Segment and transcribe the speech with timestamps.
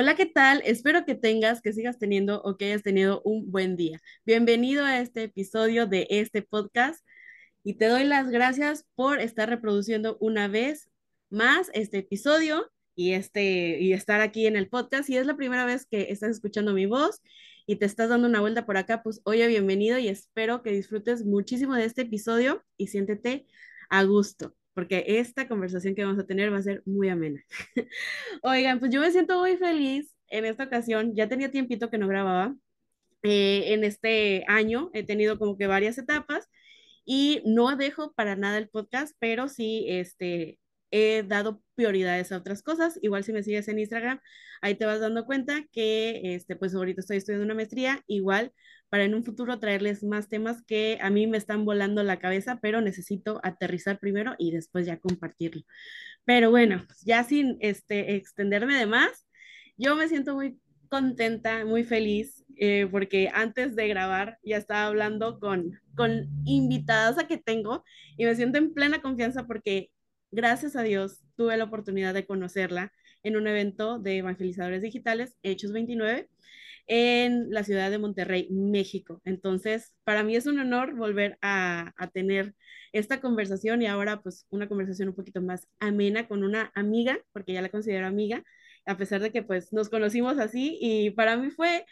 [0.00, 0.62] Hola, ¿qué tal?
[0.64, 4.00] Espero que tengas, que sigas teniendo o que hayas tenido un buen día.
[4.24, 7.04] Bienvenido a este episodio de este podcast
[7.62, 10.88] y te doy las gracias por estar reproduciendo una vez
[11.28, 15.04] más este episodio y, este, y estar aquí en el podcast.
[15.04, 17.20] Si es la primera vez que estás escuchando mi voz
[17.66, 21.26] y te estás dando una vuelta por acá, pues oye, bienvenido y espero que disfrutes
[21.26, 23.46] muchísimo de este episodio y siéntete
[23.90, 27.44] a gusto porque esta conversación que vamos a tener va a ser muy amena.
[28.42, 31.14] Oigan, pues yo me siento muy feliz en esta ocasión.
[31.14, 32.56] Ya tenía tiempito que no grababa.
[33.22, 36.48] Eh, en este año he tenido como que varias etapas
[37.04, 40.58] y no dejo para nada el podcast, pero sí, este,
[40.90, 42.98] he dado prioridades a otras cosas.
[43.02, 44.20] Igual si me sigues en Instagram,
[44.60, 48.52] ahí te vas dando cuenta que, este, pues ahorita estoy estudiando una maestría, igual
[48.88, 52.58] para en un futuro traerles más temas que a mí me están volando la cabeza,
[52.60, 55.62] pero necesito aterrizar primero y después ya compartirlo.
[56.24, 59.26] Pero bueno, ya sin este, extenderme de más,
[59.76, 65.38] yo me siento muy contenta, muy feliz, eh, porque antes de grabar ya estaba hablando
[65.38, 67.84] con, con invitadas a que tengo
[68.18, 69.90] y me siento en plena confianza porque
[70.30, 72.92] gracias a Dios tuve la oportunidad de conocerla
[73.22, 76.28] en un evento de evangelizadores digitales, Hechos 29,
[76.86, 79.20] en la ciudad de Monterrey, México.
[79.24, 82.54] Entonces, para mí es un honor volver a, tener
[82.92, 87.52] esta conversación y ahora pues una conversación un poquito más amena con una amiga, porque
[87.52, 88.42] ya la considero amiga,
[88.86, 91.84] a pesar de que pues nos conocimos así y para mí fue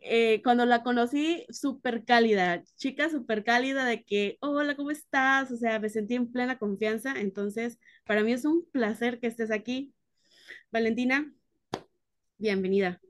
[0.00, 5.50] eh, cuando la conocí, súper cálida, chica súper cálida de que, hola, ¿cómo estás?
[5.50, 7.14] O sea, me sentí en plena confianza.
[7.16, 9.92] Entonces, para mí es un placer que estés aquí.
[10.70, 11.32] Valentina,
[12.38, 13.00] bienvenida.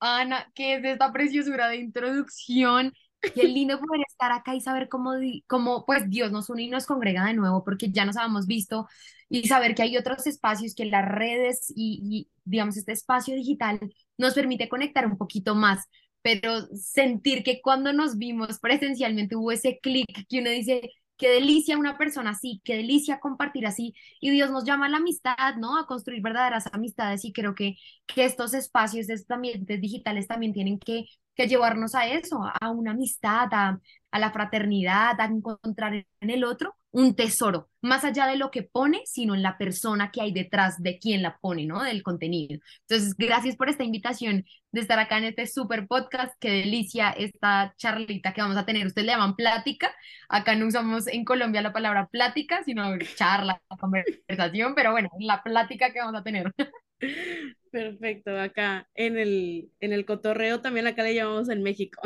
[0.00, 2.92] Ana, ¿qué es esta preciosura de introducción?
[3.34, 5.12] Qué lindo poder estar acá y saber cómo,
[5.46, 8.86] cómo pues Dios nos une y nos congrega de nuevo, porque ya nos habíamos visto
[9.30, 13.80] y saber que hay otros espacios, que las redes y, y digamos este espacio digital
[14.18, 15.84] nos permite conectar un poquito más,
[16.22, 21.78] pero sentir que cuando nos vimos presencialmente hubo ese clic que uno dice, qué delicia
[21.78, 23.94] una persona así, qué delicia compartir así.
[24.20, 25.78] Y Dios nos llama a la amistad, ¿no?
[25.78, 27.76] A construir verdaderas amistades y creo que,
[28.06, 32.92] que estos espacios, estos ambientes digitales también tienen que, que llevarnos a eso, a una
[32.92, 33.80] amistad, a,
[34.10, 38.62] a la fraternidad, a encontrar en el otro un tesoro, más allá de lo que
[38.62, 41.82] pone, sino en la persona que hay detrás de quien la pone, ¿no?
[41.82, 42.60] Del contenido.
[42.88, 46.32] Entonces, gracias por esta invitación de estar acá en este super podcast.
[46.38, 48.86] Qué delicia esta charlita que vamos a tener.
[48.86, 49.92] Ustedes le llaman plática.
[50.28, 55.92] Acá no usamos en Colombia la palabra plática, sino charla, conversación, pero bueno, la plática
[55.92, 56.52] que vamos a tener.
[57.72, 62.00] Perfecto, acá en el, en el cotorreo también acá le llamamos en México.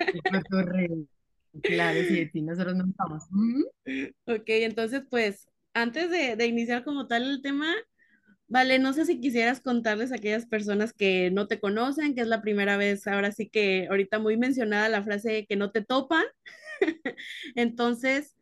[0.00, 1.04] El cotorreo.
[1.62, 3.24] Claro, sí, sí, nosotros no estamos.
[4.26, 7.74] Ok, entonces pues antes de, de, iniciar como tal el tema,
[8.46, 12.28] vale, no sé si quisieras contarles a aquellas personas que no te conocen, que es
[12.28, 16.24] la primera vez, ahora sí que ahorita muy mencionada la frase que no te topan.
[17.56, 18.36] entonces,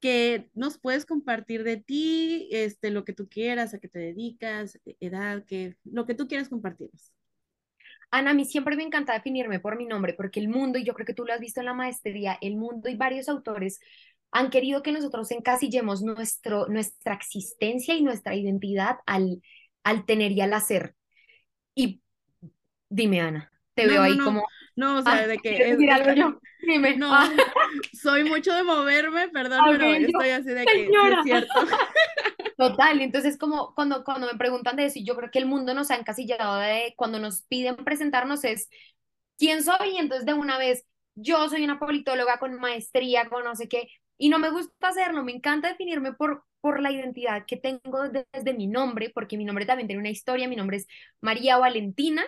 [0.00, 4.78] que nos puedes compartir de ti, este, lo que tú quieras, a qué te dedicas,
[5.00, 7.12] edad, que, lo que tú quieras compartirnos.
[8.10, 10.94] Ana, a mí siempre me encanta definirme por mi nombre, porque el mundo, y yo
[10.94, 13.80] creo que tú lo has visto en la maestría, el mundo y varios autores
[14.32, 19.42] han querido que nosotros encasillemos nuestro, nuestra existencia y nuestra identidad al,
[19.84, 20.94] al tener y al hacer.
[21.74, 22.02] Y
[22.88, 24.24] dime, Ana, te no, veo no, ahí no.
[24.24, 24.46] como...
[24.76, 26.40] No, o sea, Ah, de que ¿quieres es, decir es- algo yo?
[26.66, 26.96] Dime.
[26.96, 27.30] no, Ah,
[27.92, 31.60] soy mucho de moverme, perdón, ok, pero yo, estoy así de que sí es cierto.
[32.56, 35.74] Total, entonces como cuando, cuando me preguntan de eso, y yo creo que el mundo
[35.74, 38.68] nos ha encasillado de cuando nos piden presentarnos es
[39.38, 40.84] quién soy, y entonces de una vez
[41.14, 45.22] yo soy una politóloga con maestría, con no sé qué, y no me gusta hacerlo,
[45.22, 49.44] me encanta definirme por, por la identidad que tengo de- desde mi nombre, porque mi
[49.44, 50.86] nombre también tiene una historia, mi nombre es
[51.20, 52.24] María Valentina.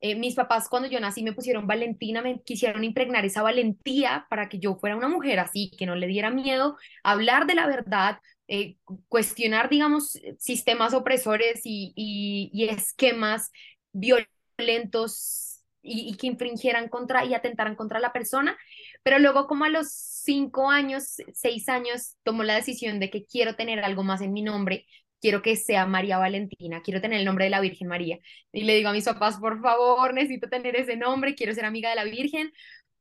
[0.00, 4.48] Eh, mis papás cuando yo nací me pusieron Valentina, me quisieron impregnar esa valentía para
[4.48, 8.18] que yo fuera una mujer así, que no le diera miedo hablar de la verdad,
[8.54, 8.76] eh,
[9.08, 13.50] cuestionar, digamos, sistemas opresores y, y, y esquemas
[13.92, 18.58] violentos y, y, que infringieran contra y atentaran contra la persona.
[19.02, 23.56] Pero luego, como a los cinco años, seis años, tomó la decisión de que quiero
[23.56, 24.84] tener algo más en mi nombre.
[25.22, 28.18] Quiero que sea María Valentina, quiero tener el nombre de la Virgen María.
[28.52, 31.88] Y le digo a mis papás, por favor, necesito tener ese nombre, quiero ser amiga
[31.88, 32.52] de la Virgen.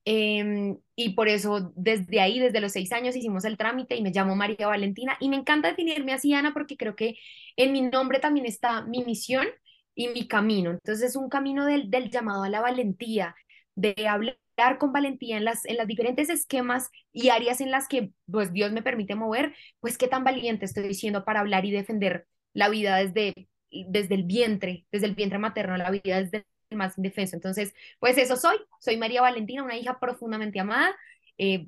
[0.06, 4.12] Eh, y por eso desde ahí, desde los seis años, hicimos el trámite y me
[4.12, 5.18] llamo María Valentina.
[5.20, 7.16] Y me encanta definirme así, Ana, porque creo que
[7.56, 9.48] en mi nombre también está mi misión
[9.96, 10.72] y mi camino.
[10.72, 13.36] Entonces es un camino del, del llamado a la valentía,
[13.76, 14.38] de hablar
[14.80, 18.72] con valentía en las, en las diferentes esquemas y áreas en las que pues, Dios
[18.72, 22.98] me permite mover, pues qué tan valiente estoy siendo para hablar y defender la vida
[22.98, 23.34] desde
[23.72, 26.46] desde el vientre, desde el vientre materno, la vida desde
[26.76, 27.36] más indefenso.
[27.36, 30.96] Entonces, pues eso soy, soy María Valentina, una hija profundamente amada.
[31.38, 31.68] Eh,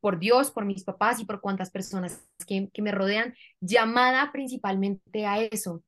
[0.00, 5.26] por Dios, por mis papás y por cuantas personas que, que me rodean, llamada principalmente
[5.26, 5.82] a eso,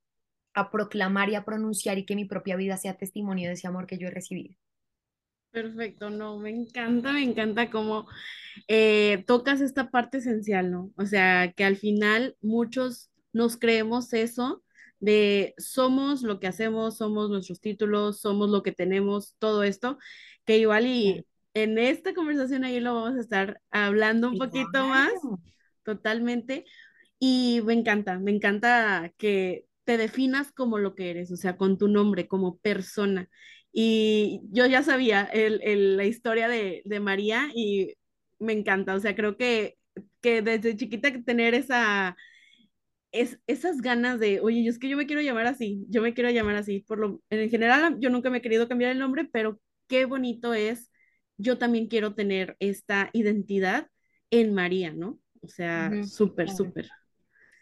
[0.54, 3.86] a proclamar y a pronunciar y que mi propia vida sea testimonio de ese amor
[3.86, 4.56] que yo he recibido.
[5.50, 8.06] Perfecto, no, me encanta, me encanta cómo
[8.68, 10.90] eh, tocas esta parte esencial, ¿no?
[10.96, 14.62] O sea, que al final muchos nos creemos eso
[14.98, 19.98] de somos lo que hacemos, somos nuestros títulos, somos lo que tenemos, todo esto,
[20.44, 25.12] que igual y en esta conversación ahí lo vamos a estar hablando un poquito más,
[25.82, 26.64] totalmente.
[27.18, 31.78] Y me encanta, me encanta que te definas como lo que eres, o sea, con
[31.78, 33.30] tu nombre, como persona.
[33.72, 37.94] Y yo ya sabía el, la historia de, de, María y
[38.38, 39.78] me encanta, o sea, creo que,
[40.20, 42.16] que desde chiquita tener esa,
[43.12, 46.30] es, esas ganas de, oye, es que yo me quiero llamar así, yo me quiero
[46.30, 46.80] llamar así.
[46.80, 50.54] Por lo, en general, yo nunca me he querido cambiar el nombre, pero qué bonito
[50.54, 50.90] es,
[51.36, 53.88] yo también quiero tener esta identidad
[54.30, 55.18] en María, ¿no?
[55.42, 56.88] O sea, súper, súper.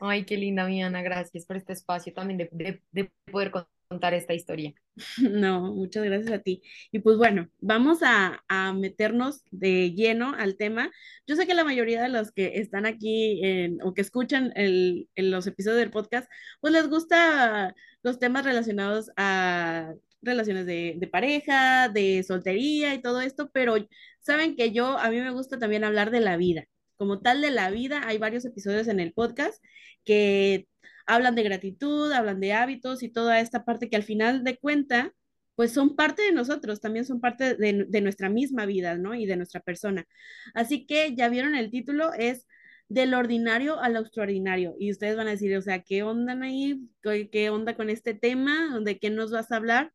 [0.01, 3.51] Ay, qué linda, mi Ana, gracias por este espacio también de, de, de poder
[3.89, 4.75] contar esta historia.
[5.31, 6.63] No, muchas gracias a ti.
[6.93, 10.91] Y pues bueno, vamos a, a, meternos de lleno al tema.
[11.27, 15.09] Yo sé que la mayoría de los que están aquí en, o que escuchan el,
[15.17, 21.89] los episodios del podcast, pues les gusta los temas relacionados a relaciones de, de pareja,
[21.89, 23.77] de soltería y todo esto, pero
[24.21, 26.65] saben que yo, a mí me gusta también hablar de la vida.
[26.97, 29.63] Como tal de la vida, hay varios episodios en el podcast
[30.05, 30.67] que
[31.07, 35.13] hablan de gratitud, hablan de hábitos y toda esta parte que al final de cuenta,
[35.55, 39.15] pues son parte de nosotros, también son parte de, de nuestra misma vida, ¿no?
[39.15, 40.07] Y de nuestra persona.
[40.55, 42.47] Así que ya vieron el título, es
[42.89, 44.75] del ordinario al extraordinario.
[44.79, 46.89] Y ustedes van a decir, o sea, ¿qué onda ahí?
[47.03, 48.79] ¿Qué onda con este tema?
[48.81, 49.93] ¿De qué nos vas a hablar?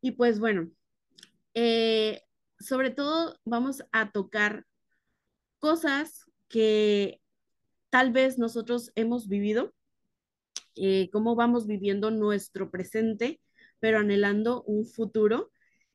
[0.00, 0.70] Y pues bueno,
[1.54, 2.22] eh,
[2.58, 4.64] sobre todo vamos a tocar
[5.58, 7.20] cosas que
[7.90, 9.74] tal vez nosotros hemos vivido
[10.80, 13.40] eh, cómo vamos viviendo nuestro presente,
[13.78, 15.50] pero anhelando un futuro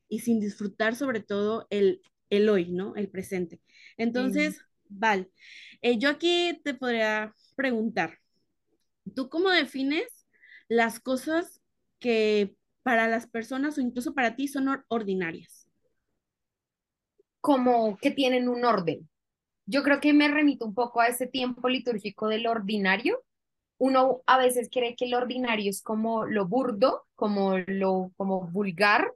[0.08, 2.96] y sin disfrutar sobre todo el, el hoy, ¿no?
[2.96, 3.62] El presente.
[3.98, 4.60] Entonces,
[4.90, 5.30] Val,
[5.82, 8.20] eh, yo aquí te podría preguntar,
[9.16, 10.28] ¿tú cómo defines
[10.68, 11.62] las cosas
[12.00, 15.68] que para las personas o incluso para ti son ordinarias?
[17.42, 19.10] Como que tienen un orden.
[19.66, 23.24] Yo creo que me remito un poco a ese tiempo litúrgico del ordinario,
[23.78, 29.12] uno a veces cree que lo ordinario es como lo burdo, como lo como vulgar,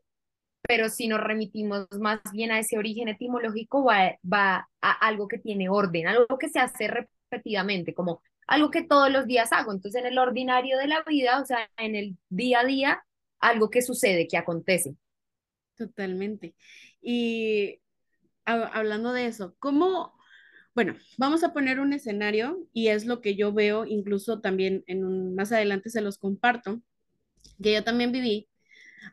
[0.61, 5.39] pero si nos remitimos más bien a ese origen etimológico, va, va a algo que
[5.39, 9.71] tiene orden, algo que se hace repetidamente, como algo que todos los días hago.
[9.71, 13.03] Entonces, en el ordinario de la vida, o sea, en el día a día,
[13.39, 14.95] algo que sucede, que acontece.
[15.77, 16.55] Totalmente.
[17.01, 17.79] Y
[18.45, 20.18] hablando de eso, ¿cómo
[20.79, 25.35] bueno, vamos a poner un escenario y es lo que yo veo, incluso también en
[25.35, 26.81] más adelante se los comparto,
[27.61, 28.47] que yo también viví,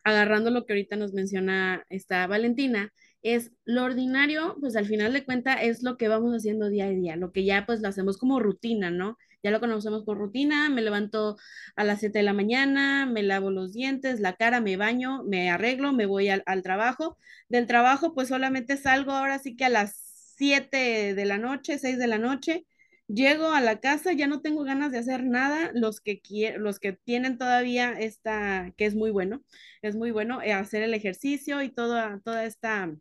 [0.04, 2.92] agarrando lo que ahorita nos menciona esta Valentina,
[3.22, 6.90] es lo ordinario, pues al final de cuentas es lo que vamos haciendo día a
[6.90, 9.18] día, lo que ya pues lo hacemos como rutina, ¿no?
[9.42, 11.36] Ya lo conocemos por rutina, me levanto
[11.74, 15.50] a las 7 de la mañana, me lavo los dientes, la cara, me baño, me
[15.50, 17.18] arreglo, me voy al, al trabajo.
[17.48, 20.05] Del trabajo pues solamente salgo ahora sí que a las
[20.36, 22.66] 7 de la noche, 6 de la noche,
[23.08, 26.20] llego a la casa, ya no tengo ganas de hacer nada, los que,
[26.58, 29.42] los que tienen todavía esta, que es muy bueno,
[29.82, 32.92] es muy bueno eh, hacer el ejercicio y toda, toda esta,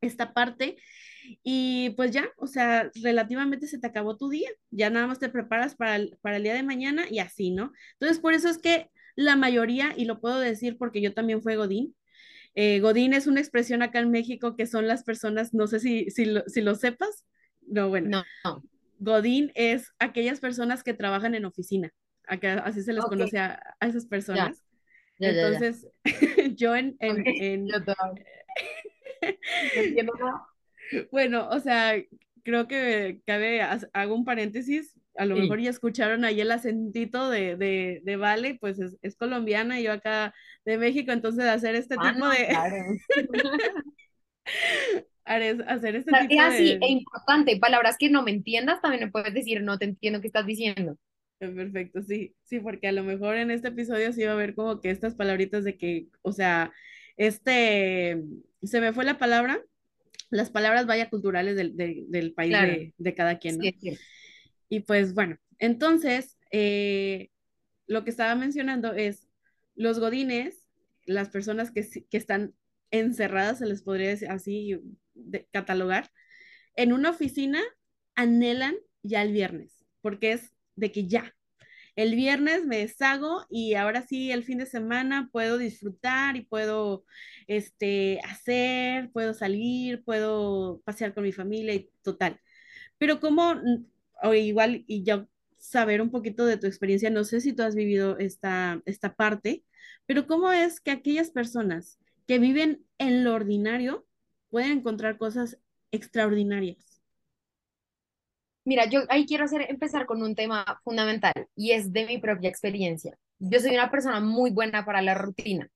[0.00, 0.76] esta parte.
[1.42, 5.28] Y pues ya, o sea, relativamente se te acabó tu día, ya nada más te
[5.28, 7.72] preparas para el, para el día de mañana y así, ¿no?
[7.94, 11.56] Entonces, por eso es que la mayoría, y lo puedo decir porque yo también fui
[11.56, 11.94] Godín,
[12.54, 16.10] eh, Godín es una expresión acá en México que son las personas, no sé si,
[16.10, 17.24] si, lo, si lo sepas.
[17.66, 18.24] No, bueno.
[18.44, 18.62] No,
[18.98, 21.92] Godín es aquellas personas que trabajan en oficina.
[22.26, 24.64] Acá, así se les conoce a, esas personas.
[25.18, 25.86] Entonces,
[26.56, 26.96] yo en...
[27.00, 27.68] en,
[31.10, 31.94] bueno, o sea,
[32.44, 37.56] creo que cabe, hago un paréntesis, a lo mejor ya escucharon ahí el acentito de,
[37.56, 40.32] de, de Vale, pues es, es, colombiana, yo acá
[40.64, 42.46] de México, entonces hacer este ah, tipo de...
[45.66, 46.78] hacer este tipo es así, de...
[46.80, 50.28] es importante, palabras que no me entiendas, también me puedes decir, no te entiendo qué
[50.28, 50.96] estás diciendo.
[51.38, 54.80] Perfecto, sí, sí, porque a lo mejor en este episodio sí va a haber como
[54.80, 56.72] que estas palabritas de que, o sea,
[57.16, 58.22] este,
[58.62, 59.60] se me fue la palabra,
[60.30, 63.62] las palabras vaya culturales del, del país de, de, cada quien, ¿no?
[63.62, 63.98] Sí,
[64.68, 67.30] Y pues bueno, entonces, eh,
[67.86, 69.28] lo que estaba mencionando es,
[69.74, 70.68] los godines,
[71.06, 72.54] las personas que, que están
[72.90, 74.80] encerradas, se les podría decir así,
[75.52, 76.10] catalogar,
[76.74, 77.62] en una oficina
[78.14, 81.34] anhelan ya el viernes, porque es de que ya,
[81.98, 87.04] el viernes me deshago y ahora sí, el fin de semana puedo disfrutar y puedo
[87.48, 92.40] este, hacer, puedo salir, puedo pasear con mi familia y total.
[92.98, 93.56] Pero como,
[94.22, 95.26] o igual, y ya
[95.58, 99.64] saber un poquito de tu experiencia, no sé si tú has vivido esta, esta parte,
[100.06, 104.06] pero cómo es que aquellas personas que viven en lo ordinario
[104.50, 105.58] pueden encontrar cosas
[105.90, 107.02] extraordinarias.
[108.64, 112.50] Mira, yo ahí quiero hacer, empezar con un tema fundamental y es de mi propia
[112.50, 113.16] experiencia.
[113.38, 115.68] Yo soy una persona muy buena para la rutina.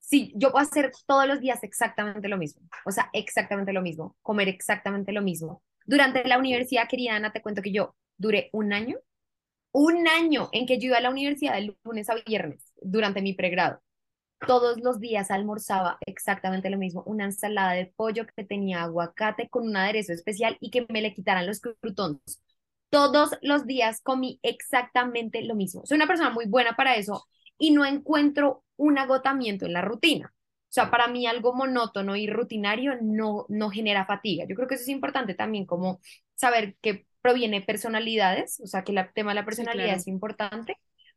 [0.00, 4.16] Sí, yo puedo hacer todos los días exactamente lo mismo, o sea, exactamente lo mismo,
[4.22, 5.62] comer exactamente lo mismo.
[5.90, 8.96] Durante la universidad, querida Ana, te cuento que yo duré un año,
[9.72, 13.34] un año en que yo iba a la universidad de lunes a viernes durante mi
[13.34, 13.80] pregrado
[14.46, 19.66] todos los días almorzaba exactamente lo mismo, una ensalada de pollo que tenía aguacate con
[19.66, 22.42] un aderezo especial y que me le quitaran los crutones.
[22.90, 25.82] Todos los días comí exactamente lo mismo.
[25.84, 27.26] Soy una persona muy buena para eso
[27.58, 30.32] y no encuentro un agotamiento en la rutina.
[30.70, 34.44] O sea, para mí algo monótono y rutinario no, no genera fatiga.
[34.48, 35.98] Yo creo que eso es importante también, como
[36.36, 40.76] saber que proviene personalidades, o sea, que el tema de la personalidad es importante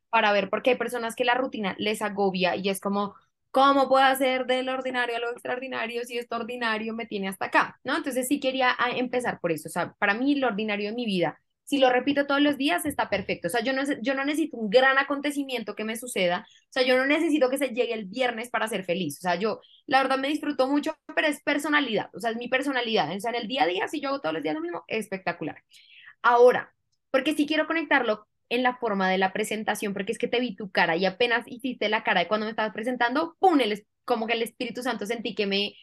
[0.10, 3.14] para ver, porque hay personas que la rutina les agobia y es como,
[3.52, 7.80] ¿cómo puedo hacer del ordinario a lo extraordinario si esto ordinario me tiene hasta acá?
[7.84, 7.96] ¿No?
[7.96, 9.70] Entonces sí quería ah, empezar por eso.
[9.70, 12.86] O sea, para mí lo ordinario de mi vida, si lo repito todos los días,
[12.86, 13.48] está perfecto.
[13.48, 16.46] O sea, yo no, yo no necesito un gran acontecimiento que me suceda.
[16.48, 19.18] O sea, yo no necesito que se llegue el viernes para ser feliz.
[19.20, 22.10] O sea, yo la verdad me disfruto mucho, pero es personalidad.
[22.14, 23.16] O sea, es mi personalidad.
[23.16, 24.84] O sea, en el día a día, si yo hago todos los días lo mismo,
[24.88, 25.64] espectacular.
[26.22, 26.74] Ahora,
[27.12, 30.56] porque si quiero conectarlo en la forma de la presentación, porque es que te vi
[30.56, 33.60] tu cara y apenas hiciste la cara de cuando me estabas presentando, ¡pum!
[33.62, 35.76] El, como que el Espíritu Santo sentí que me,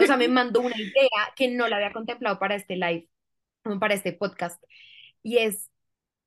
[0.00, 3.08] o sea, me mandó una idea que no la había contemplado para este live,
[3.80, 4.62] para este podcast.
[5.28, 5.70] Y es,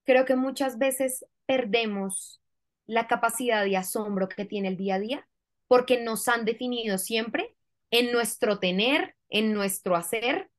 [0.03, 2.39] creo que muchas veces perdemos
[2.85, 5.27] la capacidad de asombro que tiene el día a día
[5.67, 7.55] porque nos han definido siempre
[7.89, 10.51] en nuestro tener, en nuestro hacer,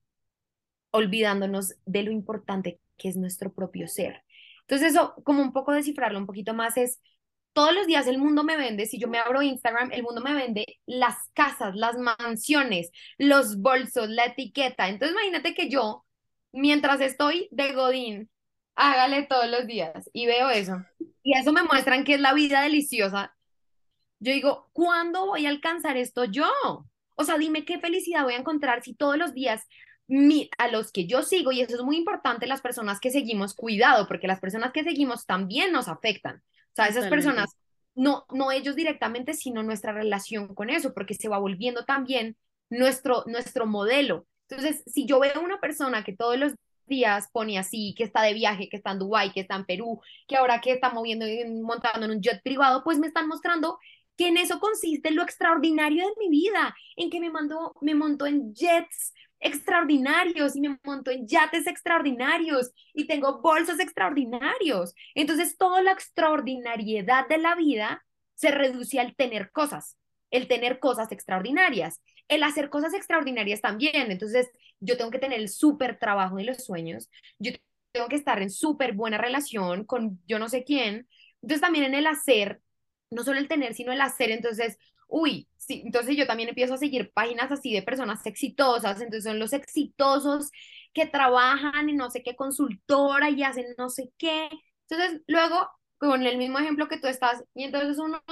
[0.91, 4.25] olvidándonos de lo importante que es nuestro propio ser.
[4.63, 7.01] Entonces eso, como un poco descifrarlo un poquito más, es
[7.53, 10.35] todos los días el mundo me vende, si yo me abro Instagram, el mundo me
[10.35, 14.89] vende las casas, las mansiones, los bolsos, la etiqueta.
[14.89, 16.05] Entonces imagínate que yo,
[16.53, 18.31] mientras estoy de Godín,
[18.75, 20.85] hágale todos los días y veo eso.
[21.23, 23.35] Y eso me muestran que es la vida deliciosa.
[24.19, 26.49] Yo digo, ¿cuándo voy a alcanzar esto yo?
[27.17, 29.67] O sea, dime qué felicidad voy a encontrar si todos los días
[30.59, 34.07] a los que yo sigo, y eso es muy importante, las personas que seguimos, cuidado,
[34.09, 36.37] porque las personas que seguimos también nos afectan.
[36.37, 37.57] O sea, esas personas,
[37.95, 42.37] no, no ellos directamente, sino nuestra relación con eso, porque se va volviendo también
[42.69, 44.27] nuestro, nuestro modelo.
[44.49, 46.53] Entonces, si yo veo una persona que todos los
[46.87, 50.01] días pone así, que está de viaje, que está en Dubái, que está en Perú,
[50.29, 51.27] que ahora que está moviendo
[51.63, 53.79] montando en un jet privado, pues me están mostrando
[54.17, 58.27] que en eso consiste lo extraordinario de mi vida, en que me mandó, me montó
[58.27, 64.95] en jets extraordinarios y me monto en yates extraordinarios y tengo bolsos extraordinarios.
[65.15, 69.99] Entonces, toda la extraordinariedad de la vida se reduce al tener cosas,
[70.33, 74.11] el tener cosas extraordinarias, el hacer cosas extraordinarias también.
[74.11, 77.09] Entonces, yo tengo que tener el súper trabajo de los sueños,
[77.39, 77.53] yo
[77.93, 81.07] tengo que estar en súper buena relación con yo no sé quién.
[81.43, 82.61] Entonces, también en el hacer,
[83.11, 84.31] no solo el tener, sino el hacer.
[84.31, 89.25] Entonces, uy, sí, entonces yo también empiezo a seguir páginas así de personas exitosas, entonces
[89.25, 90.51] son los exitosos
[90.95, 94.49] que trabajan en no sé qué consultora y hacen no sé qué.
[94.89, 98.23] Entonces, luego, con el mismo ejemplo que tú estás, y entonces uno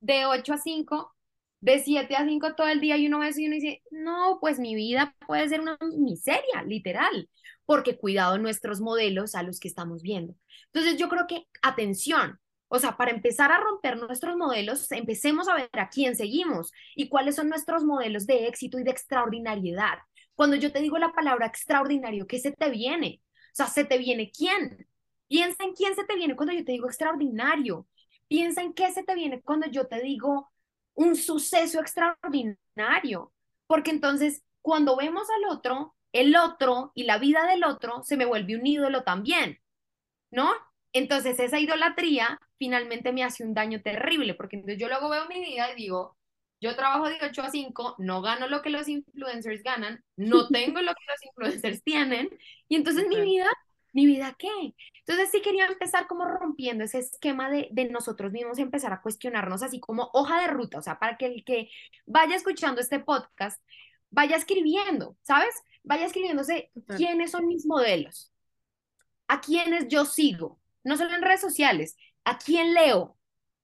[0.00, 1.14] de 8 a 5,
[1.60, 4.38] de 7 a 5 todo el día y uno ve eso y uno dice, no,
[4.40, 7.28] pues mi vida puede ser una miseria, literal,
[7.66, 10.34] porque cuidado nuestros modelos a los que estamos viendo.
[10.72, 12.38] Entonces, yo creo que, atención,
[12.68, 17.08] o sea, para empezar a romper nuestros modelos, empecemos a ver a quién seguimos y
[17.08, 19.98] cuáles son nuestros modelos de éxito y de extraordinariedad.
[20.34, 23.22] Cuando yo te digo la palabra extraordinario, ¿qué se te viene?
[23.26, 24.86] O sea, ¿se te viene quién?
[25.26, 27.86] Piensa en quién se te viene cuando yo te digo extraordinario.
[28.30, 30.52] Piensa en qué se te viene cuando yo te digo
[30.94, 33.32] un suceso extraordinario.
[33.66, 38.26] Porque entonces, cuando vemos al otro, el otro y la vida del otro se me
[38.26, 39.58] vuelve un ídolo también,
[40.30, 40.52] ¿no?
[40.92, 45.40] Entonces esa idolatría finalmente me hace un daño terrible, porque entonces yo luego veo mi
[45.40, 46.16] vida y digo,
[46.60, 50.80] yo trabajo de 8 a 5, no gano lo que los influencers ganan, no tengo
[50.82, 52.28] lo que los influencers tienen,
[52.68, 53.48] y entonces mi vida
[53.92, 54.48] ¿Mi vida qué?
[55.00, 59.62] Entonces sí quería empezar como rompiendo ese esquema de, de nosotros mismos empezar a cuestionarnos
[59.62, 61.70] así como hoja de ruta, o sea, para que el que
[62.06, 63.60] vaya escuchando este podcast
[64.10, 65.54] vaya escribiendo, ¿sabes?
[65.82, 68.32] Vaya escribiéndose quiénes son mis modelos,
[69.28, 73.16] a quiénes yo sigo, no solo en redes sociales, a quién leo,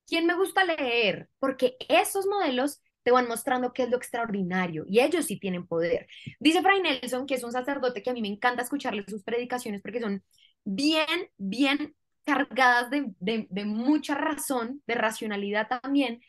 [0.07, 4.99] quién me gusta leer, porque esos modelos te van mostrando qué es lo extraordinario y
[5.01, 6.09] ellos sí tienen poder.
[6.41, 9.81] Dice Fray Nelson, que es un sacerdote que a mí me encanta escucharle sus predicaciones
[9.81, 10.25] porque son
[10.65, 11.95] bien, bien
[12.25, 16.21] cargadas de, de, de mucha razón, de racionalidad también.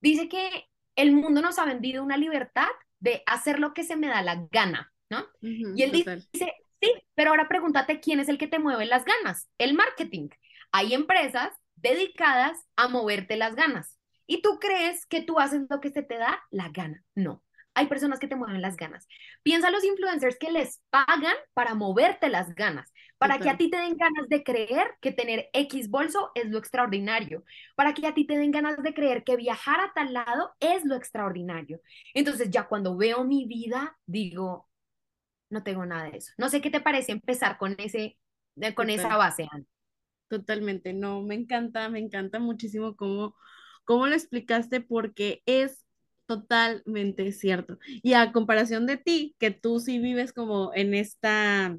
[0.00, 0.66] Dice que
[0.96, 2.68] el mundo nos ha vendido una libertad
[3.00, 5.26] de hacer lo que se me da la gana, ¿no?
[5.42, 6.26] Ujú, Y él total.
[6.32, 9.48] dice, sí, pero ahora pregúntate quién es el que te mueve las ganas.
[9.58, 10.28] El marketing.
[10.72, 13.93] Hay empresas dedicadas a moverte las ganas.
[14.26, 17.02] Y tú crees que tú haces lo que se te da la gana.
[17.14, 17.42] No.
[17.76, 19.08] Hay personas que te mueven las ganas.
[19.42, 23.78] Piensa los influencers que les pagan para moverte las ganas, para que a ti te
[23.78, 28.26] den ganas de creer que tener X bolso es lo extraordinario, para que a ti
[28.26, 31.80] te den ganas de creer que viajar a tal lado es lo extraordinario.
[32.14, 34.68] Entonces ya cuando veo mi vida, digo,
[35.50, 36.32] no tengo nada de eso.
[36.38, 38.18] No sé qué te parece empezar con ese,
[38.56, 39.64] eh, con esa base, Ana.
[40.28, 43.36] Totalmente, no, me encanta, me encanta muchísimo cómo,
[43.84, 45.84] cómo lo explicaste porque es
[46.26, 47.78] totalmente cierto.
[48.02, 51.76] Y a comparación de ti, que tú sí vives como en esta,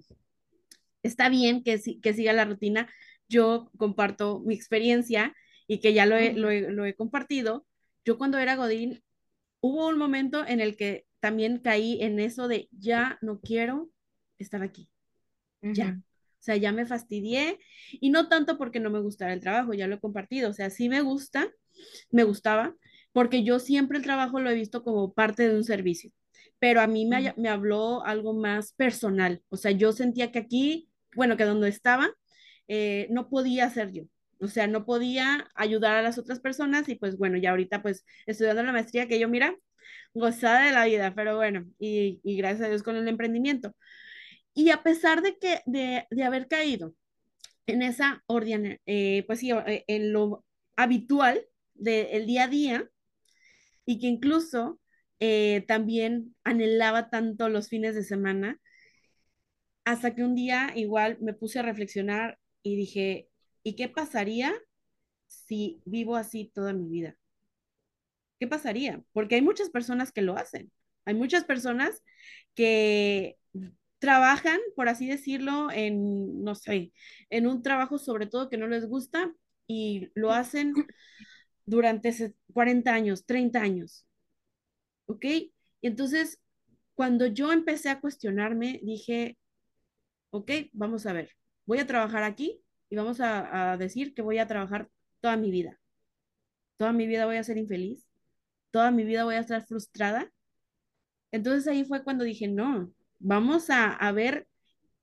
[1.04, 2.90] está bien que, que siga la rutina,
[3.28, 5.34] yo comparto mi experiencia
[5.68, 7.66] y que ya lo he, lo he, lo he compartido.
[8.06, 9.04] Yo cuando era Godín,
[9.62, 13.90] hubo un momento en el que también caí en eso de ya no quiero
[14.38, 14.90] estar aquí
[15.72, 16.00] ya.
[16.40, 17.60] O sea, ya me fastidié
[17.92, 20.50] y no tanto porque no me gustara el trabajo, ya lo he compartido.
[20.50, 21.52] O sea, sí me gusta,
[22.12, 22.76] me gustaba,
[23.12, 26.12] porque yo siempre el trabajo lo he visto como parte de un servicio,
[26.60, 29.42] pero a mí me, me habló algo más personal.
[29.50, 32.10] O sea, yo sentía que aquí, bueno, que donde estaba,
[32.68, 34.04] eh, no podía ser yo.
[34.40, 38.06] O sea, no podía ayudar a las otras personas y pues bueno, ya ahorita pues
[38.26, 39.56] estudiando la maestría que yo, mira,
[40.14, 43.76] gozada de la vida, pero bueno, y, y gracias a Dios con el emprendimiento.
[44.54, 46.96] Y a pesar de que de, de haber caído
[47.68, 52.90] en esa orden, eh, pues sí, eh, en lo habitual del día a día
[53.86, 54.80] y que incluso
[55.20, 58.60] eh, también anhelaba tanto los fines de semana,
[59.86, 63.30] hasta que un día igual me puse a reflexionar y dije,
[63.64, 64.54] ¿y qué pasaría
[65.28, 67.18] si vivo así toda mi vida?
[68.40, 69.02] ¿Qué pasaría?
[69.14, 70.72] Porque hay muchas personas que lo hacen.
[71.06, 72.04] Hay muchas personas
[72.56, 73.38] que
[74.00, 76.92] trabajan, por así decirlo, en, no sé,
[77.30, 79.34] en un trabajo sobre todo que no les gusta
[79.68, 80.74] y lo hacen
[81.66, 84.06] durante ese 40 años, 30 años,
[85.08, 85.26] ¿ok?
[85.82, 86.42] Entonces,
[86.96, 89.38] cuando yo empecé a cuestionarme, dije,
[90.32, 91.32] ok, vamos a ver,
[91.66, 94.90] voy a trabajar aquí y vamos a, a decir que voy a trabajar
[95.22, 95.80] toda mi vida.
[96.78, 98.06] Toda mi vida voy a ser infeliz,
[98.72, 100.32] toda mi vida voy a estar frustrada.
[101.32, 104.48] Entonces ahí fue cuando dije, no, vamos a, a ver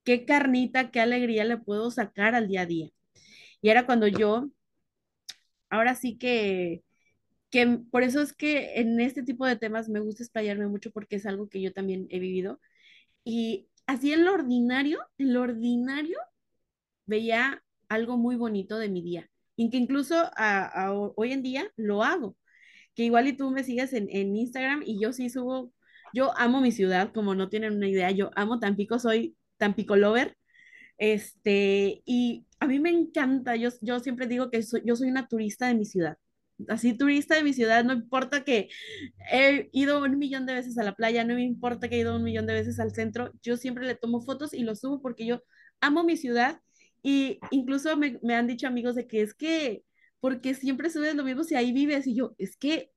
[0.03, 2.89] qué carnita, qué alegría le puedo sacar al día a día.
[3.61, 4.49] Y era cuando yo,
[5.73, 6.83] ahora sí que,
[7.51, 11.17] que por eso es que en este tipo de temas me gusta explayarme mucho porque
[11.17, 12.59] es algo que yo también he vivido.
[13.25, 16.17] Y así en lo ordinario, en lo ordinario,
[17.05, 19.29] veía algo muy bonito de mi día.
[19.55, 22.37] Y que incluso a, hoy en día lo hago.
[22.95, 25.73] Que igual y tú me sigues en, en Instagram y yo sí subo,
[26.13, 30.37] yo amo mi ciudad, como no tienen una idea, yo amo Tampico, soy Tampico lover
[30.97, 35.27] Este, y a mí me encanta, yo, yo siempre digo que soy, yo soy una
[35.27, 36.17] turista de mi ciudad.
[36.69, 38.69] Así turista de mi ciudad, no importa que
[39.31, 42.15] he ido un millón de veces a la playa, no me importa que he ido
[42.15, 45.25] un millón de veces al centro, yo siempre le tomo fotos y lo subo porque
[45.25, 45.43] yo
[45.81, 46.61] amo mi ciudad
[47.01, 49.83] y incluso me, me han dicho amigos de que es que,
[50.19, 52.91] porque siempre subes lo mismo si ahí vives y yo, es que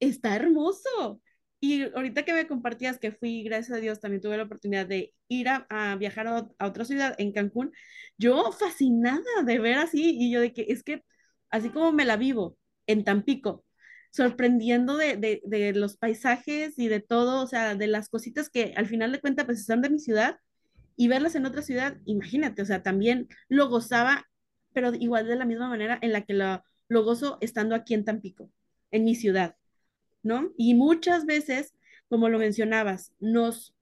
[0.00, 1.20] está hermoso.
[1.60, 5.12] Y ahorita que me compartías que fui, gracias a Dios, también tuve la oportunidad de
[5.28, 7.72] ir a, viajar a, otra ciudad, en Cancún,
[8.16, 11.04] yo fascinada de ver así, y yo de que es que
[11.50, 13.64] así como me la vivo en Tampico,
[14.10, 18.74] sorprendiendo de, de, de los paisajes y de todo, o sea, de las cositas que
[18.76, 20.38] al final de cuentas pues están de mi ciudad
[20.96, 24.28] y verlas en otra ciudad, imagínate, o sea, también lo gozaba,
[24.72, 28.04] pero igual de la misma manera en la que lo, lo gozo estando aquí en
[28.04, 28.50] Tampico,
[28.90, 29.57] en mi ciudad.
[30.28, 30.52] ¿No?
[30.58, 31.74] Y muchas veces,
[32.08, 33.74] como lo mencionabas, nos,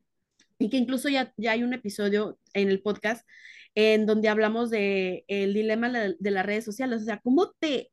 [0.59, 3.27] y que incluso ya, ya hay un episodio en el podcast
[3.75, 7.91] en donde hablamos de el dilema de, las redes sociales, o sea, cómo te,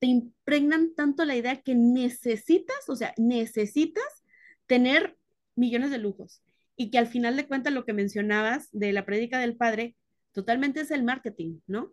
[0.00, 4.24] te impregnan tanto la idea que necesitas, o sea, necesitas
[4.66, 5.16] tener
[5.54, 6.42] millones de lujos
[6.74, 9.94] y que al final de cuentas lo que mencionabas de la prédica del padre,
[10.32, 11.92] totalmente es el marketing, ¿no?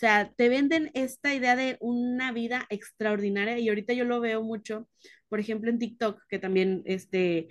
[0.00, 4.88] Sea, te venden esta idea de una vida extraordinaria y ahorita yo lo veo mucho,
[5.28, 7.48] por ejemplo, en TikTok, que también este,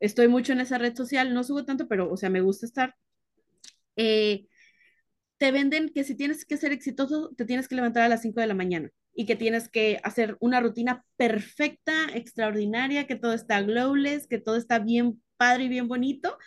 [0.00, 2.94] estoy mucho en esa red social, no subo tanto, pero, o sea, me gusta estar.
[3.96, 4.46] Eh,
[5.36, 8.40] te venden que si tienes que ser exitoso, te tienes que levantar a las 5
[8.40, 13.60] de la mañana y que tienes que hacer una rutina perfecta, extraordinaria, que todo está
[13.60, 16.38] glowless, que todo está bien padre y bien bonito,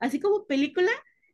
[0.00, 0.90] así como película.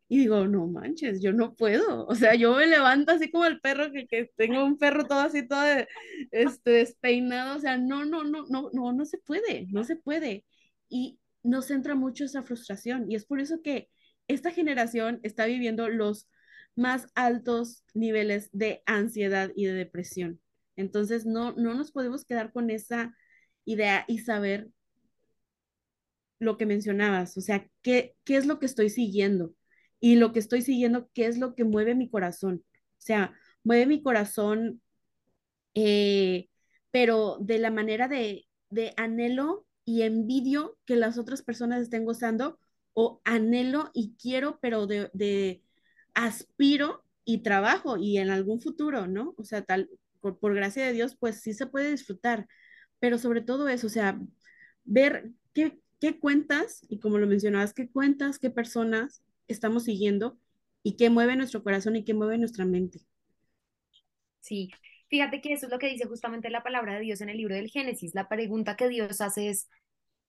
[0.08, 2.06] Y digo, no manches, yo no puedo.
[2.06, 5.20] O sea, yo me levanto así como el perro, que, que tengo un perro todo
[5.20, 5.64] así, todo
[6.30, 7.56] este, despeinado.
[7.56, 10.44] O sea, no, no, no, no, no, no se puede, no se puede.
[10.88, 13.10] Y nos entra mucho esa frustración.
[13.10, 13.90] Y es por eso que
[14.28, 16.28] esta generación está viviendo los
[16.74, 20.40] más altos niveles de ansiedad y de depresión.
[20.76, 23.14] Entonces, no, no nos podemos quedar con esa
[23.64, 24.68] idea y saber
[26.38, 29.54] lo que mencionabas, o sea, ¿qué, qué es lo que estoy siguiendo?
[30.00, 32.64] Y lo que estoy siguiendo, ¿qué es lo que mueve mi corazón?
[32.72, 33.34] O sea,
[33.64, 34.80] mueve mi corazón,
[35.74, 36.48] eh,
[36.90, 42.58] pero de la manera de, de anhelo y envidio que las otras personas estén gozando,
[42.94, 45.62] o anhelo y quiero, pero de, de
[46.14, 49.34] aspiro y trabajo y en algún futuro, ¿no?
[49.36, 49.88] O sea, tal,
[50.20, 52.48] por, por gracia de Dios, pues sí se puede disfrutar,
[52.98, 54.20] pero sobre todo eso, o sea,
[54.84, 60.38] ver qué, qué cuentas, y como lo mencionabas, qué cuentas, qué personas estamos siguiendo
[60.82, 63.00] y qué mueve nuestro corazón y qué mueve nuestra mente.
[64.40, 64.70] Sí,
[65.08, 67.54] fíjate que eso es lo que dice justamente la palabra de Dios en el libro
[67.54, 68.14] del Génesis.
[68.14, 69.68] La pregunta que Dios hace es,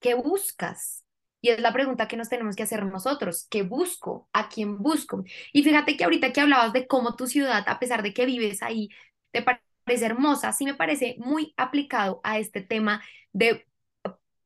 [0.00, 1.04] ¿qué buscas?
[1.40, 3.46] Y es la pregunta que nos tenemos que hacer nosotros.
[3.50, 4.28] ¿Qué busco?
[4.32, 5.24] ¿A quién busco?
[5.52, 8.62] Y fíjate que ahorita que hablabas de cómo tu ciudad, a pesar de que vives
[8.62, 8.88] ahí,
[9.32, 13.02] te parece hermosa, sí me parece muy aplicado a este tema
[13.32, 13.66] de,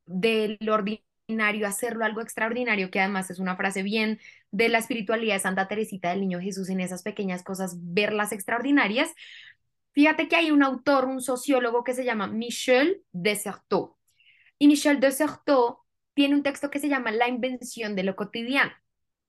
[0.06, 1.04] de lo ordinario,
[1.66, 6.10] hacerlo algo extraordinario, que además es una frase bien de la espiritualidad de Santa Teresita
[6.10, 9.10] del Niño Jesús en esas pequeñas cosas, verlas extraordinarias.
[9.92, 13.96] Fíjate que hay un autor, un sociólogo que se llama Michel Desserteau.
[14.58, 15.78] Y Michel Desserteau
[16.14, 18.72] tiene un texto que se llama La invención de lo cotidiano.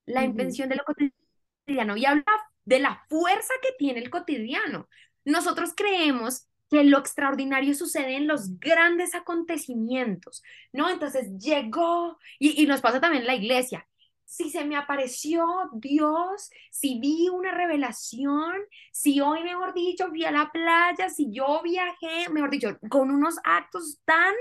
[0.04, 2.24] La invención de lo cotidiano y habla
[2.64, 4.88] de la fuerza que tiene el cotidiano.
[5.24, 10.88] Nosotros creemos que lo extraordinario sucede en los grandes acontecimientos, ¿no?
[10.88, 13.86] Entonces llegó, y, y nos pasa también en la iglesia,
[14.24, 18.54] si se me apareció Dios, si vi una revelación,
[18.92, 23.36] si hoy, mejor dicho, fui a la playa, si yo viajé, mejor dicho, con unos
[23.44, 24.34] actos tan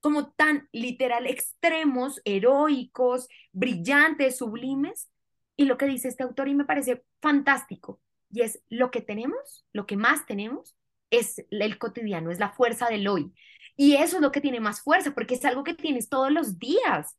[0.00, 5.10] como tan literal extremos, heroicos, brillantes, sublimes.
[5.56, 8.00] Y lo que dice este autor y me parece fantástico,
[8.30, 10.76] y es lo que tenemos, lo que más tenemos,
[11.10, 13.32] es el cotidiano, es la fuerza del hoy.
[13.76, 16.58] Y eso es lo que tiene más fuerza, porque es algo que tienes todos los
[16.58, 17.16] días.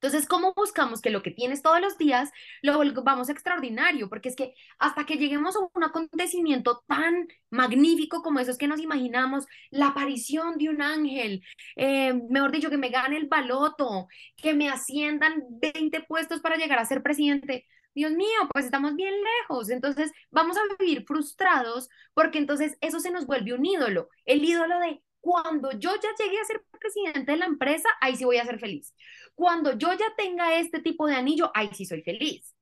[0.00, 2.30] Entonces, ¿cómo buscamos que lo que tienes todos los días
[2.62, 4.08] lo volvamos extraordinario?
[4.08, 8.80] Porque es que hasta que lleguemos a un acontecimiento tan magnífico como esos que nos
[8.80, 11.42] imaginamos, la aparición de un ángel,
[11.74, 16.78] eh, mejor dicho, que me gane el baloto, que me asciendan 20 puestos para llegar
[16.78, 17.66] a ser presidente.
[17.98, 19.70] Dios mío, pues estamos bien lejos.
[19.70, 24.78] Entonces, vamos a vivir frustrados porque entonces eso se nos vuelve un ídolo, el ídolo
[24.78, 28.44] de cuando yo ya llegué a ser presidente de la empresa, ahí sí voy a
[28.44, 28.94] ser feliz.
[29.34, 32.54] Cuando yo ya tenga este tipo de anillo, ahí sí soy feliz.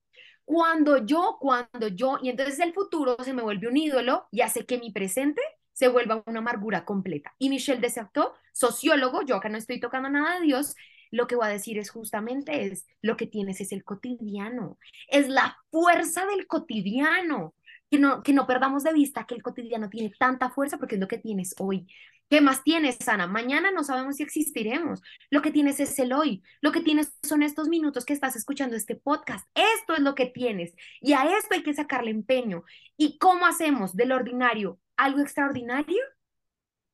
[0.44, 4.64] Cuando yo, cuando yo, y entonces el futuro se me vuelve un ídolo y hace
[4.64, 7.34] que mi presente se vuelva una amargura completa.
[7.38, 10.74] Y Michel Desartó, sociólogo, yo acá no estoy tocando nada de Dios,
[11.10, 15.28] lo que va a decir es justamente es lo que tienes es el cotidiano, es
[15.28, 17.54] la fuerza del cotidiano
[17.90, 21.00] que no, que no perdamos de vista que el cotidiano tiene tanta fuerza porque es
[21.00, 21.86] lo que tienes hoy.
[22.28, 23.28] ¿Qué más tienes, Ana?
[23.28, 25.00] Mañana no sabemos si existiremos.
[25.30, 26.42] Lo que tienes es el hoy.
[26.60, 29.48] Lo que tienes son estos minutos que estás escuchando este podcast.
[29.54, 30.74] Esto es lo que tienes.
[31.00, 32.64] Y a esto hay que sacarle empeño.
[32.96, 36.02] ¿Y cómo hacemos del ordinario algo extraordinario?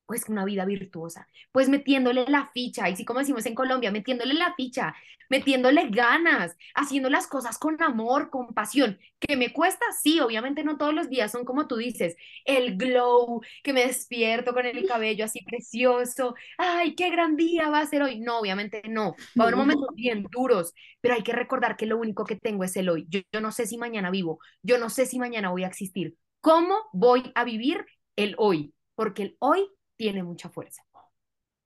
[0.05, 4.33] Pues una vida virtuosa, pues metiéndole la ficha, y sí como decimos en Colombia, metiéndole
[4.33, 4.93] la ficha,
[5.29, 10.77] metiéndole ganas, haciendo las cosas con amor, con pasión, que me cuesta, sí, obviamente no
[10.77, 15.25] todos los días son como tú dices, el glow, que me despierto con el cabello
[15.25, 19.47] así precioso, ay, qué gran día va a ser hoy, no, obviamente no, va a
[19.47, 22.89] haber momentos bien duros, pero hay que recordar que lo único que tengo es el
[22.89, 25.67] hoy, yo, yo no sé si mañana vivo, yo no sé si mañana voy a
[25.67, 27.85] existir, ¿cómo voy a vivir
[28.15, 28.73] el hoy?
[28.95, 29.67] Porque el hoy
[30.03, 30.83] tiene mucha fuerza.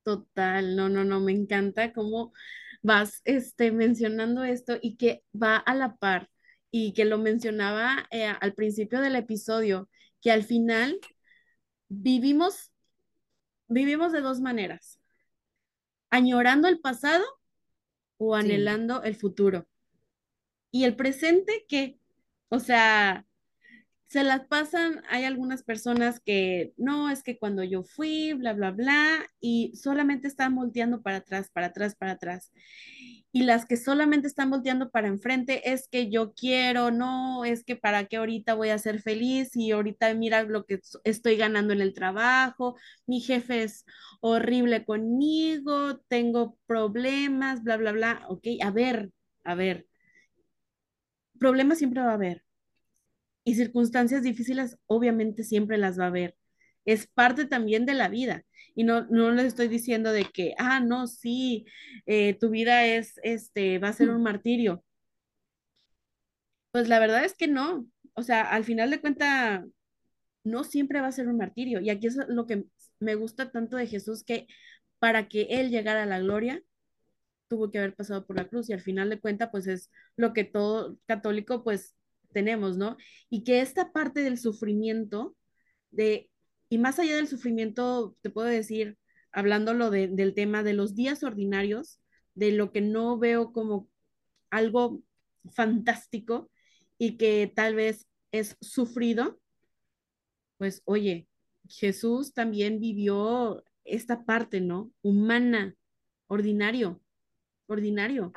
[0.03, 2.33] Total, no, no, no, me encanta cómo
[2.83, 6.29] vas este, mencionando esto y que va a la par
[6.69, 9.89] y que lo mencionaba eh, al principio del episodio,
[10.21, 10.99] que al final
[11.87, 12.71] vivimos,
[13.69, 14.99] vivimos de dos maneras,
[16.11, 17.25] añorando el pasado
[18.17, 19.67] o anhelando el futuro.
[20.69, 21.97] ¿Y el presente qué?
[22.49, 23.25] O sea,
[24.07, 28.71] se las pasan, hay algunas personas que no, es que cuando yo fui, bla, bla,
[28.71, 32.51] bla, y solamente están volteando para atrás, para atrás, para atrás.
[33.31, 37.75] Y las que solamente están volteando para enfrente es que yo quiero, no, es que
[37.75, 41.81] para qué ahorita voy a ser feliz y ahorita mira lo que estoy ganando en
[41.81, 43.85] el trabajo, mi jefe es
[44.21, 48.25] horrible conmigo, tengo problemas, bla, bla, bla.
[48.29, 49.11] Ok, a ver,
[49.43, 49.87] a ver,
[51.39, 52.43] problemas siempre va a haber
[53.47, 56.35] y circunstancias difíciles obviamente siempre las va a haber.
[56.83, 58.43] Es parte también de la vida.
[58.75, 61.65] Y no, no les estoy diciendo de que, ah, no, sí,
[62.05, 64.83] eh, tu vida es, este, va a ser un martirio.
[66.71, 67.87] Pues la verdad es que no.
[68.15, 69.63] O sea, al final de cuentas,
[70.43, 71.79] no siempre va a ser un martirio.
[71.81, 72.65] Y aquí es lo que
[72.99, 74.47] me gusta tanto de Jesús, que
[74.99, 76.61] para que Él llegara a la gloria,
[77.49, 78.69] tuvo que haber pasado por la cruz.
[78.69, 81.96] Y al final de cuentas, pues es lo que todo católico, pues
[82.37, 82.97] tenemos, ¿no?
[83.31, 85.35] Y que esta parte del sufrimiento,
[85.89, 86.29] de,
[86.69, 88.95] y más allá del sufrimiento, te puedo decir,
[89.31, 91.99] hablándolo de, del tema de los días ordinarios,
[92.35, 93.89] de lo que no veo como
[94.51, 95.01] algo
[95.51, 96.51] fantástico
[96.99, 99.39] y que tal vez es sufrido,
[100.59, 101.27] pues oye,
[101.67, 104.91] Jesús también vivió esta parte, ¿no?
[105.01, 105.73] Humana,
[106.27, 107.01] ordinario,
[107.65, 108.31] ordinario.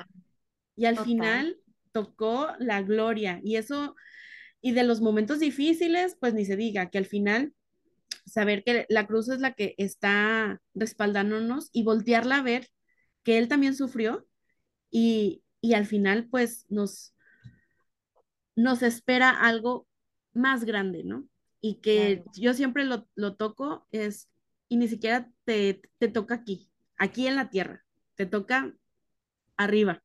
[0.75, 1.60] Y al final
[1.93, 3.97] tocó la gloria y eso,
[4.61, 7.55] y de los momentos difíciles, pues ni se diga, que al final
[8.27, 12.69] saber que la cruz es la que está respaldándonos y voltearla a ver
[13.23, 14.27] que él también sufrió
[14.91, 17.15] y, y al final pues nos,
[18.57, 19.87] nos espera algo
[20.33, 21.27] más grande, ¿no?
[21.61, 24.29] Y que yo siempre lo, lo, toco es,
[24.69, 28.75] y ni siquiera te, te toca aquí, aquí en la tierra, te toca
[29.57, 30.03] arriba.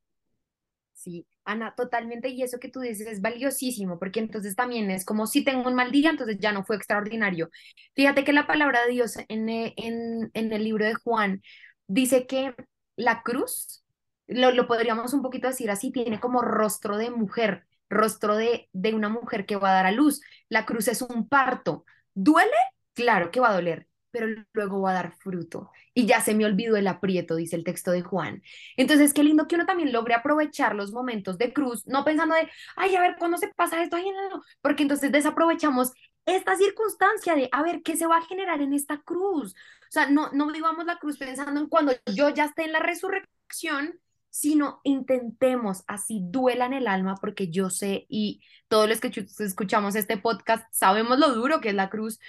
[0.93, 5.27] Sí, Ana, totalmente, y eso que tú dices es valiosísimo, porque entonces también es como
[5.27, 7.49] si tengo un mal día, entonces ya no fue extraordinario.
[7.95, 11.41] Fíjate que la palabra de Dios en, eh, en el libro de Juan
[11.87, 12.55] dice que
[12.95, 13.83] la cruz,
[14.27, 18.93] lo, lo, podríamos un poquito decir así, tiene como rostro de mujer, rostro de, de
[18.93, 20.21] una mujer que va a dar a luz.
[20.49, 21.85] La cruz es un parto.
[22.13, 22.51] ¿Duele?
[22.93, 25.71] Claro que va a doler, pero luego va a dar fruto.
[25.93, 28.41] Y ya se me olvidó el aprieto, dice el texto de Juan.
[28.77, 32.49] Entonces, qué lindo que uno también logre aprovechar los momentos de cruz, no pensando de,
[32.77, 33.97] ay, a ver, ¿cuándo se pasa esto?
[33.97, 35.91] Ay, no, no, porque entonces desaprovechamos
[36.25, 39.53] esta circunstancia de, a ver, ¿qué se va a generar en esta cruz?
[39.81, 42.79] O sea, no, no vivamos la cruz pensando en cuando yo ya esté en la
[42.79, 43.99] resurrección,
[44.29, 49.95] sino intentemos, así duela en el alma, porque yo sé y todos los que escuchamos
[49.95, 52.19] este podcast sabemos lo duro que es la cruz,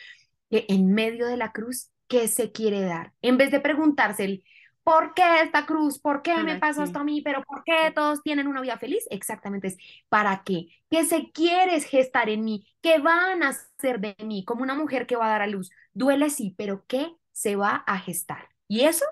[0.51, 3.13] que en medio de la cruz, ¿qué se quiere dar?
[3.23, 4.45] En vez de preguntarse el,
[4.83, 5.99] ¿por qué esta cruz?
[5.99, 7.21] ¿Por qué me pasó esto a mí?
[7.23, 9.05] ¿Pero por qué todos tienen una vida feliz?
[9.11, 9.77] Exactamente es,
[10.09, 10.69] ¿para qué?
[10.89, 12.67] ¿Qué se quiere gestar en mí?
[12.81, 14.45] ¿Qué van a hacer de mí?
[14.45, 15.71] Como una mujer que va a dar a luz.
[15.93, 18.49] Duele sí, pero ¿qué se va a gestar?
[18.69, 19.05] Y eso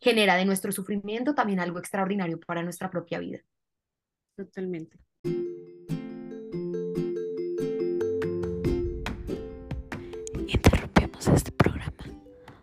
[0.00, 3.38] genera de nuestro sufrimiento también algo extraordinario para nuestra propia vida.
[4.36, 4.98] Totalmente.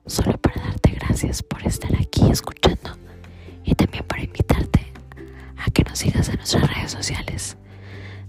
[0.07, 2.97] Solo para darte gracias por estar aquí escuchando
[3.63, 4.91] y también para invitarte
[5.57, 7.57] a que nos sigas en nuestras redes sociales.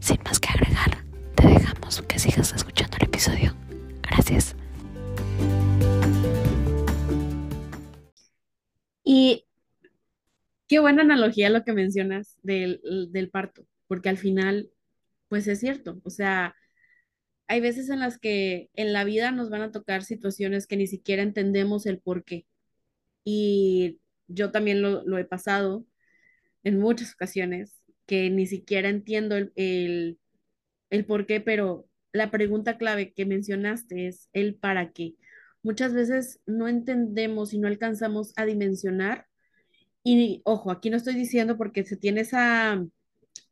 [0.01, 3.55] Sin más que agregar, te dejamos que sigas escuchando el episodio.
[4.03, 4.55] Gracias.
[9.05, 9.47] Y
[10.67, 14.71] qué buena analogía lo que mencionas del, del parto, porque al final,
[15.29, 16.55] pues es cierto, o sea,
[17.49, 20.87] hay veces en las que en la vida nos van a tocar situaciones que ni
[20.87, 22.47] siquiera entendemos el por qué.
[23.25, 25.87] Y yo también lo, he pasado
[26.65, 30.19] en muchas ocasiones, que ni siquiera entiendo el, el,
[30.91, 35.17] el por qué, pero la pregunta clave que mencionaste es el para qué.
[35.63, 39.27] Muchas veces no entendemos y no alcanzamos a dimensionar.
[40.05, 42.85] Y ojo, aquí no estoy diciendo porque se tiene esa,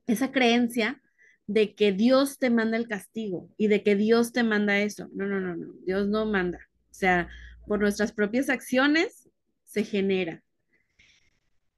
[0.06, 1.02] esa creencia
[1.46, 5.08] de que Dios te manda el castigo y de que Dios te manda eso.
[5.12, 6.58] No, no, no, no, Dios no manda.
[6.90, 7.28] O sea,
[7.66, 9.28] por nuestras propias acciones
[9.64, 10.42] se genera.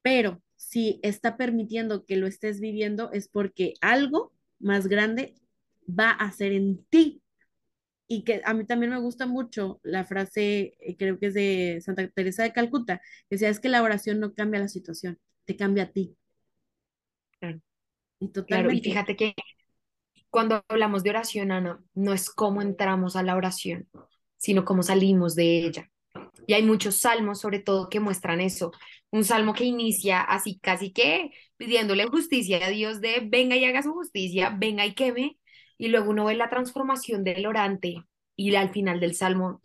[0.03, 5.35] Pero si está permitiendo que lo estés viviendo es porque algo más grande
[5.89, 7.23] va a hacer en ti.
[8.11, 11.79] Y que a mí también me gusta mucho la frase, eh, creo que es de
[11.83, 15.57] Santa Teresa de Calcuta, que decía, es que la oración no cambia la situación, te
[15.57, 16.17] cambia a ti.
[17.39, 17.61] Claro.
[18.19, 19.35] Y Claro, y fíjate que
[20.31, 23.89] cuando hablamos de oración, Ana, no es cómo entramos a la oración,
[24.37, 25.91] sino cómo salimos de ella.
[26.47, 28.73] Y hay muchos salmos, sobre todo, que muestran eso.
[29.11, 33.83] un salmo que inicia así casi que pidiéndole justicia a Dios de venga y haga
[33.83, 35.39] su justicia, venga y queme,
[35.79, 38.03] y luego uno ve la transformación del orante
[38.37, 39.61] y al final del salmo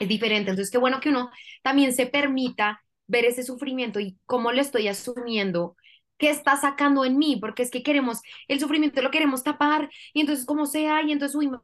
[0.00, 0.50] es diferente.
[0.50, 1.30] Entonces, qué bueno que uno
[1.62, 5.76] también se permita ver ese sufrimiento y cómo lo estoy asumiendo,
[6.18, 10.20] qué está sacando en mí, porque es que queremos, el sufrimiento lo queremos tapar, y
[10.20, 11.60] entonces como sea, y entonces subimos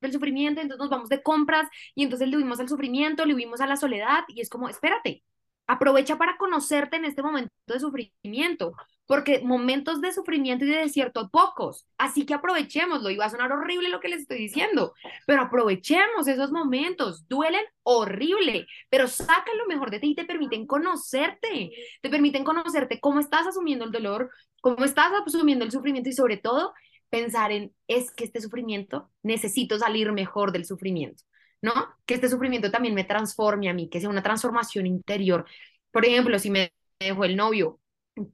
[0.00, 3.60] del sufrimiento, entonces nos vamos de compras, y entonces le huimos al sufrimiento, le huimos
[3.60, 5.24] a la soledad, y es como, espérate,
[5.66, 8.74] aprovecha para conocerte en este momento de sufrimiento,
[9.06, 13.52] porque momentos de sufrimiento y de desierto pocos, así que aprovechémoslo, y va a sonar
[13.52, 14.94] horrible lo que les estoy diciendo,
[15.26, 20.66] pero aprovechemos esos momentos, duelen horrible, pero sacan lo mejor de ti y te permiten
[20.66, 21.72] conocerte,
[22.02, 26.36] te permiten conocerte cómo estás asumiendo el dolor, cómo estás asumiendo el sufrimiento y sobre
[26.36, 26.74] todo
[27.10, 31.22] pensar en, es que este sufrimiento, necesito salir mejor del sufrimiento.
[31.64, 31.72] ¿No?
[32.04, 35.46] Que este sufrimiento también me transforme a mí, que sea una transformación interior.
[35.90, 37.80] Por ejemplo, si me dejó el novio,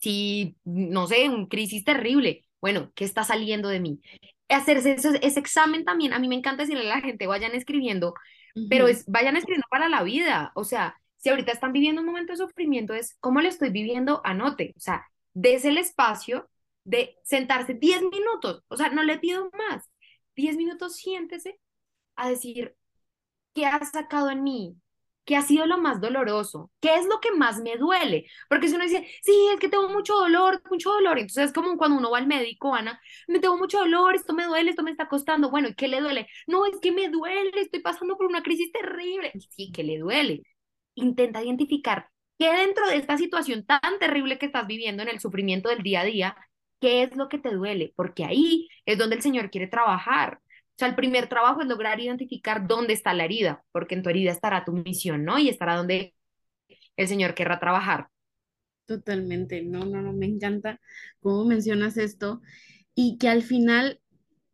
[0.00, 4.00] si, no sé, un crisis terrible, bueno, ¿qué está saliendo de mí?
[4.48, 8.14] Hacerse ese, examen también, a mí me encanta decirle a la gente, vayan escribiendo,
[8.68, 12.32] pero es, vayan escribiendo para la vida, o sea, si ahorita están viviendo un momento
[12.32, 16.50] de sufrimiento, es cómo le estoy viviendo, anote, o sea, des el espacio
[16.82, 19.88] de sentarse 10 minutos, o sea, no le pido más,
[20.34, 21.60] 10 minutos siéntese
[22.16, 22.74] a decir,
[23.54, 24.76] ¿qué has sacado en mí?
[25.24, 26.70] ¿Qué ha sido lo más doloroso?
[26.80, 28.26] ¿Qué es lo que más me duele?
[28.48, 31.76] Porque si uno dice, sí, es que tengo mucho dolor, mucho dolor, entonces es como
[31.76, 34.90] cuando uno va al médico, Ana, me tengo mucho dolor, esto me duele, esto me
[34.90, 36.26] está costando, bueno, ¿y qué le duele?
[36.46, 39.32] No, es que me duele, estoy pasando por una crisis terrible.
[39.50, 40.42] Sí, que le duele.
[40.94, 42.08] Intenta identificar
[42.38, 46.00] qué dentro de esta situación tan terrible que estás viviendo en el sufrimiento del día
[46.00, 46.36] a día,
[46.80, 50.40] qué es lo que te duele, porque ahí es donde el Señor quiere trabajar
[50.80, 54.32] sea, el primer trabajo es lograr identificar dónde está la herida, porque en tu herida
[54.32, 55.38] estará tu misión, ¿no?
[55.38, 56.14] Y estará donde
[56.96, 58.08] el Señor querrá trabajar.
[58.86, 60.80] Totalmente, no, no, no, me encanta
[61.20, 62.40] cómo mencionas esto
[62.94, 64.00] y que al final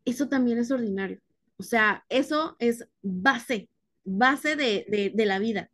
[0.05, 1.19] eso también es ordinario.
[1.57, 3.69] O sea, eso es base,
[4.03, 5.71] base de, de la vida.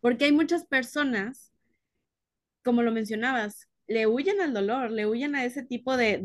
[0.00, 1.52] Porque hay muchas personas,
[2.62, 6.18] como lo mencionabas, le huyen al dolor, le huyen a ese tipo de,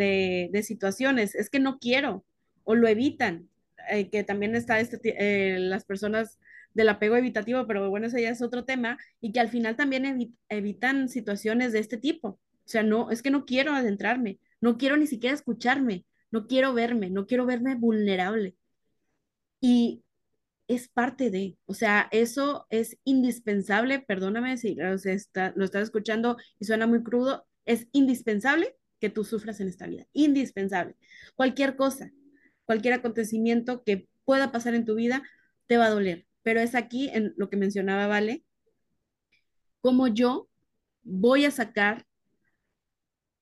[0.52, 1.36] de, situaciones.
[1.36, 2.26] Es que no quiero
[2.64, 3.50] o lo evitan.
[3.90, 6.40] Eh, que también está este, eh, las personas
[6.74, 10.36] del apego evitativo, pero bueno, ese ya es otro tema, y que al final también
[10.50, 12.30] evitan situaciones de este tipo.
[12.30, 16.74] O sea, no, es que no quiero adentrarme, no quiero ni siquiera escucharme, no quiero
[16.74, 18.56] verme, no quiero verme vulnerable.
[19.60, 20.04] Y
[20.68, 26.38] es parte de, o sea, eso es indispensable, perdóname si o está, lo estás escuchando
[26.60, 30.96] y suena muy crudo, es indispensable que tú sufras en esta vida, indispensable.
[31.36, 32.12] Cualquier cosa,
[32.72, 35.24] cualquier acontecimiento que pueda pasar en tu vida
[35.68, 36.26] te va a doler.
[36.42, 38.46] Pero es aquí en lo que mencionaba Vale,
[39.82, 40.48] como yo
[41.04, 42.06] voy a sacar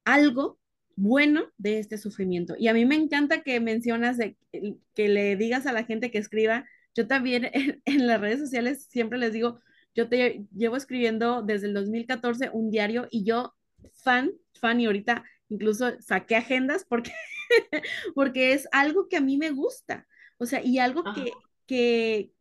[0.03, 0.59] algo
[0.95, 2.55] bueno de este sufrimiento.
[2.57, 6.65] Y a mí me encanta que mencionas, que le digas a la gente que escriba.
[6.95, 7.51] Yo también
[7.85, 9.59] en, las redes sociales siempre les digo,
[9.93, 13.53] yo te llevo escribiendo desde el 2014 un diario y yo
[13.93, 17.11] fan, fan y ahorita incluso saqué agendas porque
[18.15, 20.07] porque es algo que a mí me gusta,
[20.37, 21.31] o sea, y algo que,
[21.65, 22.31] que,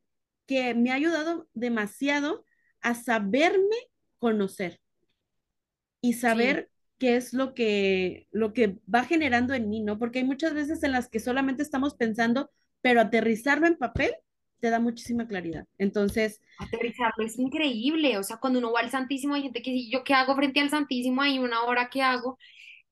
[0.47, 2.44] que me ha ayudado demasiado
[2.81, 3.77] a saberme
[4.18, 4.81] conocer
[6.01, 9.99] y saber qué es lo que, lo que va generando en mí, ¿no?
[9.99, 14.12] Porque hay muchas veces en las que solamente estamos pensando, pero aterrizarlo en papel
[14.61, 15.66] te da muchísima claridad.
[15.79, 16.40] Entonces...
[16.59, 20.03] Aterrizarlo es increíble, o sea, cuando uno va al Santísimo, hay gente que dice, ¿yo
[20.05, 21.23] qué hago frente al Santísimo?
[21.23, 22.38] Hay una hora que hago.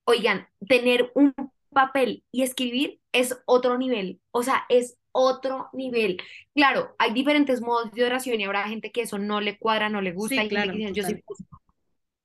[0.05, 1.35] Oigan, tener un
[1.77, 6.17] papel y escribir es otro nivel, o sea, es otro nivel.
[6.55, 10.01] Claro, hay diferentes modos de oración y habrá gente que eso no le cuadra, no
[10.01, 11.05] le gusta y claro, yo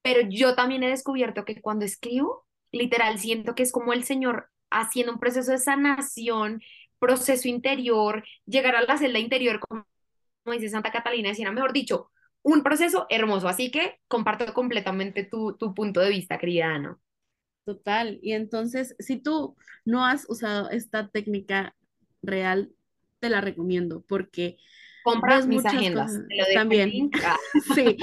[0.01, 4.49] Pero yo también he descubierto que cuando escribo, literal, siento que es como el Señor
[4.69, 6.61] haciendo un proceso de sanación,
[6.97, 9.85] proceso interior, llegar a la celda interior, como,
[10.45, 12.09] dice Santa Catalina, decía, mejor dicho,
[12.41, 13.49] un proceso hermoso.
[13.49, 16.97] Así que comparto completamente tu, tu punto de vista, querida Ana.
[17.65, 18.19] Total.
[18.21, 19.55] Y entonces, si tú
[19.85, 21.75] no has usado esta técnica
[22.21, 22.71] real,
[23.19, 24.57] te la recomiendo porque
[25.03, 26.13] compras mis agendas.
[26.53, 27.09] También.
[27.23, 27.37] Ah.
[27.75, 27.97] sí,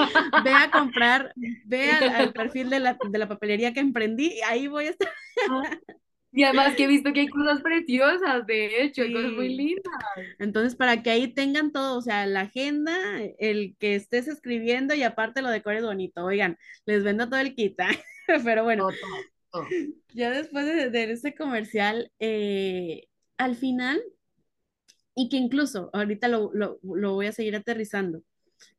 [0.45, 1.33] ve a comprar,
[1.65, 5.09] ve al, perfil de la, de la, papelería que emprendí y ahí voy a estar.
[6.31, 9.95] Y además que he visto que hay cosas preciosas, de hecho, hay cosas muy lindas.
[10.39, 12.95] Entonces, para que ahí tengan todo, o sea, la agenda,
[13.39, 16.23] el que estés escribiendo y aparte lo decores bonito.
[16.25, 17.89] Oigan, les vendo todo el kit, ¿ah?
[18.45, 18.89] pero bueno,
[20.15, 24.01] ya después de, de este comercial, eh, al final,
[25.15, 28.23] y que incluso ahorita lo, lo, lo, voy a seguir aterrizando,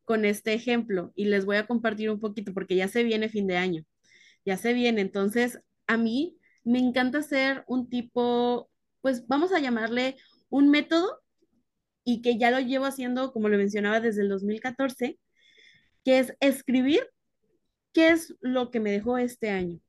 [0.06, 3.46] con este ejemplo y les voy a compartir un poquito porque ya se viene fin
[3.46, 3.84] de año,
[4.46, 5.02] ya se viene.
[5.02, 8.70] Entonces, a mí me encanta hacer un tipo,
[9.02, 10.16] pues vamos a llamarle
[10.50, 11.22] un método
[12.04, 15.20] y que ya lo llevo haciendo, como lo mencionaba, desde el 2014,
[16.04, 17.02] que es escribir
[17.94, 19.80] qué es lo que me dejó este año.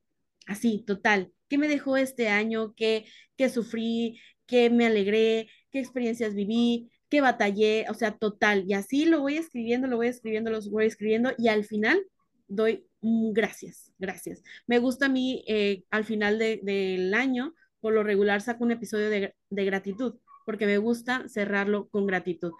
[0.50, 1.32] Así, total.
[1.48, 2.74] ¿Qué me dejó este año?
[2.74, 4.20] ¿Qué, qué sufrí?
[4.46, 5.48] ¿Qué me alegré?
[5.70, 6.90] ¿Qué experiencias viví?
[7.08, 7.86] ¿Qué batallé?
[7.88, 8.64] O sea, total.
[8.66, 12.04] Y así lo voy escribiendo, lo voy escribiendo, lo voy escribiendo y al final
[12.48, 14.42] doy gracias, gracias.
[14.66, 19.08] Me gusta a mí eh, al final del año, por lo regular saco un episodio
[19.08, 22.52] de, de gratitud porque me gusta cerrarlo con gratitud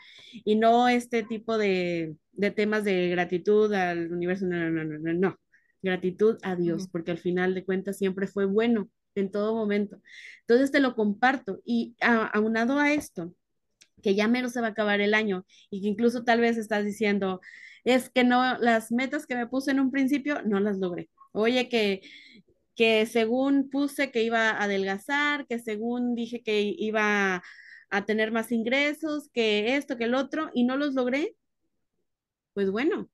[0.44, 5.12] y no este tipo de, de temas de gratitud al universo, no, no, no, no,
[5.12, 5.40] no,
[5.82, 10.00] gratitud a Dios, porque al final de cuentas siempre fue bueno en todo momento.
[10.40, 13.34] Entonces te lo comparto y aunado a esto,
[14.02, 16.84] que ya menos se va a acabar el año y que incluso tal vez estás
[16.84, 17.40] diciendo,
[17.84, 21.10] es que no, las metas que me puse en un principio no las logré.
[21.32, 22.02] Oye, que
[22.80, 27.42] que según puse que iba a adelgazar, que según dije que iba
[27.90, 31.36] a tener más ingresos, que esto, que el otro, y no los logré,
[32.54, 33.10] pues bueno,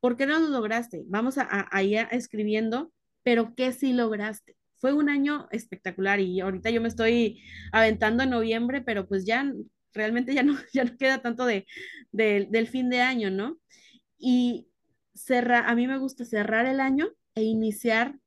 [0.00, 1.04] ¿por qué no los lograste?
[1.06, 2.92] Vamos a, ir escribiendo,
[3.22, 4.56] pero ¿qué sí lograste?
[4.76, 7.42] Fue un año espectacular y ahorita yo me estoy
[7.72, 9.52] aventando en noviembre, pero pues ya
[9.92, 11.66] realmente ya no, ya no queda tanto de,
[12.12, 13.58] del fin de año, ¿no?
[14.18, 14.68] Y
[15.14, 18.18] cerrar, a mí me gusta cerrar el año e iniciar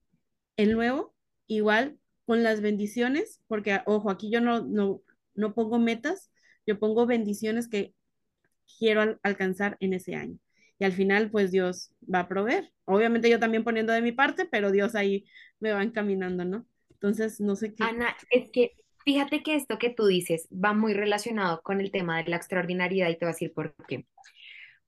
[0.58, 1.16] el nuevo,
[1.48, 5.02] igual con las bendiciones, porque ojo, aquí yo no, no,
[5.36, 6.32] no pongo metas,
[6.66, 7.94] yo pongo bendiciones que
[8.80, 10.40] quiero alcanzar en ese año.
[10.80, 12.72] Y al final, pues Dios va a proveer.
[12.86, 15.26] Obviamente yo también poniendo de mi parte, pero Dios ahí
[15.60, 16.66] me va encaminando, ¿no?
[16.90, 17.84] Entonces, no sé qué.
[17.84, 18.74] Ana, es que
[19.06, 23.10] fíjate que esto que tú dices va muy relacionado con el tema de la extraordinariedad
[23.10, 24.06] y te voy a decir por qué.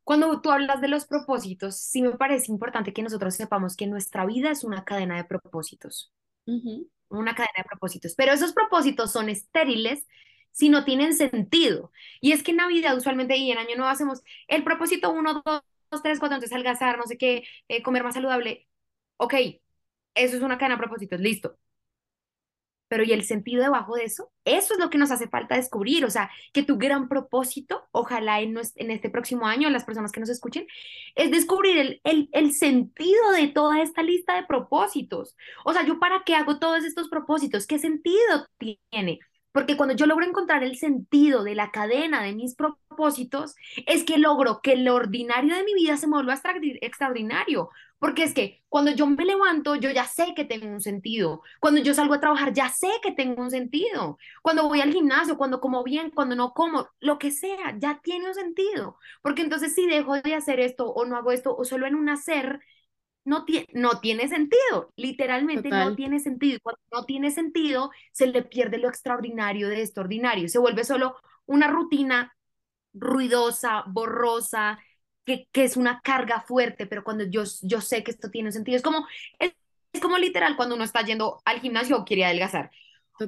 [0.03, 4.25] Cuando tú hablas de los propósitos, sí me parece importante que nosotros sepamos que nuestra
[4.25, 6.13] vida es una cadena de propósitos.
[6.45, 8.13] Una cadena de propósitos.
[8.15, 10.05] Pero esos propósitos son estériles
[10.51, 11.91] si no tienen sentido.
[12.21, 15.61] Y es que en Navidad usualmente y en Año Nuevo hacemos el propósito 1, 2,
[16.03, 18.67] 3, 4, entonces algazar, no sé qué, eh, comer más saludable.
[19.17, 19.33] Ok,
[20.15, 21.57] eso es una cadena de propósitos, listo.
[22.87, 24.31] Pero ¿y el sentido debajo de eso?
[24.45, 26.05] Eso es lo que nos hace falta descubrir.
[26.05, 30.19] O sea, que tu gran propósito, ojalá en, en este próximo año, las personas que
[30.19, 30.67] nos escuchen,
[31.15, 35.35] es descubrir el, el, el sentido de toda esta lista de propósitos.
[35.65, 37.65] O sea, ¿yo para qué hago todos estos propósitos?
[37.67, 38.47] ¿Qué sentido
[38.91, 39.19] tiene?
[39.55, 43.55] Porque cuando yo logro encontrar el sentido de la cadena de mis propósitos,
[43.87, 46.37] es que logro que lo ordinario de mi vida se me vuelva
[46.81, 47.69] extraordinario.
[47.97, 51.41] Porque es que cuando yo me levanto, yo ya sé que tengo un sentido.
[51.61, 54.17] Cuando yo salgo a trabajar, ya sé que tengo un sentido.
[54.41, 58.27] Cuando voy al gimnasio, cuando como bien, cuando no como, lo que sea, ya tiene
[58.27, 58.97] un sentido.
[59.21, 62.09] Porque entonces si dejo de hacer esto o no hago esto o solo en un
[62.09, 62.59] hacer,
[63.25, 66.59] no, tiene, no tiene sentido, literalmente no tiene sentido.
[66.63, 71.17] Cuando no tiene sentido, se le pierde lo extraordinario de esto ordinario, se vuelve solo
[71.45, 72.35] una rutina
[72.93, 74.79] ruidosa, borrosa,
[75.25, 78.77] que, que es una carga fuerte, pero cuando yo, yo sé que esto tiene sentido,
[78.77, 79.07] es como,
[79.39, 79.53] es,
[80.01, 82.69] como literal cuando uno está yendo al gimnasio o quiere adelgazar.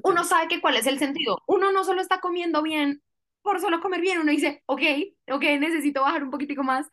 [0.03, 1.41] Uno sabe que cuál es el sentido.
[1.47, 3.01] Uno no solo está comiendo bien
[3.47, 4.81] por solo comer bien, uno dice, ok,
[5.31, 6.85] ok, necesito bajar un poquitico más,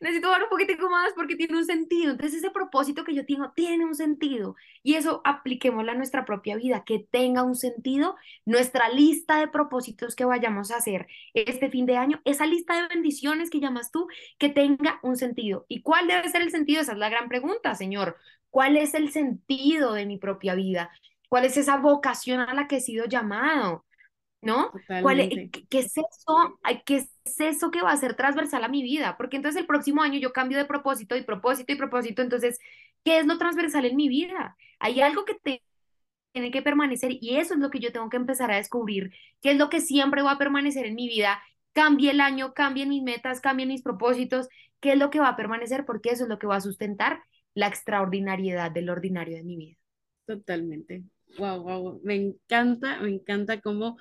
[0.00, 2.10] necesito bajar un poquitico más porque tiene un sentido.
[2.10, 6.56] Entonces ese propósito que yo tengo tiene un sentido y eso apliquémoslo a nuestra propia
[6.56, 11.86] vida, que tenga un sentido, nuestra lista de propósitos que vayamos a hacer este fin
[11.86, 15.64] de año, esa lista de bendiciones que llamas tú, que tenga un sentido.
[15.68, 16.80] ¿Y cuál debe ser el sentido?
[16.80, 18.16] Esa es la gran pregunta, Señor.
[18.50, 20.90] ¿Cuál es el sentido de mi propia vida?
[21.28, 23.84] ¿Cuál es esa vocación a la que he sido llamado?
[24.42, 24.72] ¿No?
[25.02, 26.58] ¿Cuál es, qué, es eso?
[26.86, 29.16] ¿Qué es eso que va a ser transversal a mi vida?
[29.16, 32.58] Porque entonces el próximo año yo cambio de propósito y propósito y propósito, entonces,
[33.04, 34.56] ¿qué es lo transversal en mi vida?
[34.78, 35.62] Hay algo que te,
[36.32, 39.12] tiene que permanecer y eso es lo que yo tengo que empezar a descubrir,
[39.42, 42.88] qué es lo que siempre va a permanecer en mi vida, cambie el año, cambien
[42.88, 44.48] mis metas, cambien mis propósitos,
[44.80, 47.22] qué es lo que va a permanecer, porque eso es lo que va a sustentar
[47.54, 49.76] la extraordinariedad del ordinario de mi vida.
[50.26, 51.02] Totalmente.
[51.38, 53.96] Wow, wow, me encanta, me encanta cómo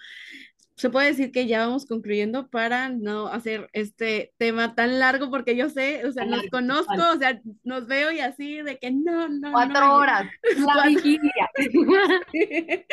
[0.80, 5.58] se puede decir que ya vamos concluyendo para no hacer este tema tan largo, porque
[5.58, 9.28] yo sé, o sea, nos conozco, o sea, nos veo y así de que no,
[9.28, 10.32] no, Cuatro horas,
[10.78, 11.50] la vigilia.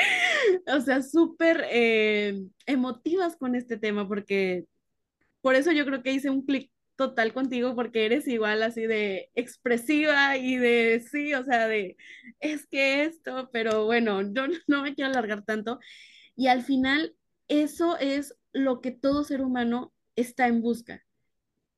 [0.67, 4.65] o sea, súper eh, emotivas con este tema, porque
[5.41, 9.31] por eso yo creo que hice un clic total contigo porque eres igual así de
[9.35, 11.97] expresiva y de sí, o sea, de
[12.41, 15.79] es que esto, pero bueno, yo no me quiero alargar tanto.
[16.37, 17.17] Y al final,
[17.49, 21.03] eso es lo que todo ser humano está en busca.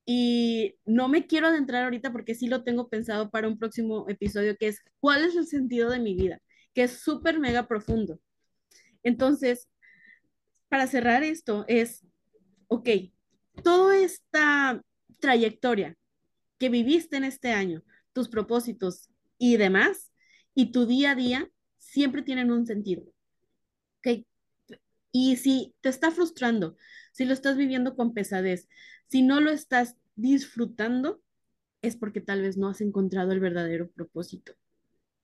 [0.07, 4.57] y no me quiero adentrar ahorita porque sí lo tengo pensado para un próximo episodio,
[4.59, 6.41] que es cuál es el sentido de mi vida,
[6.75, 8.19] que es súper mega profundo.
[9.03, 9.69] Entonces,
[10.69, 12.07] para cerrar esto es,
[12.69, 12.89] ok,
[13.63, 14.83] toda esta
[15.19, 15.97] trayectoria
[16.59, 19.09] que viviste en este año, tus propósitos
[19.39, 20.13] y demás,
[20.55, 23.05] y tu día a día, siempre tienen un sentido.
[23.99, 24.25] ¿Ok?
[25.13, 26.77] Y si te está frustrando,
[27.13, 28.69] si lo estás viviendo con pesadez,
[29.07, 31.23] si no lo estás disfrutando,
[31.83, 34.55] es porque tal vez no has encontrado el verdadero propósito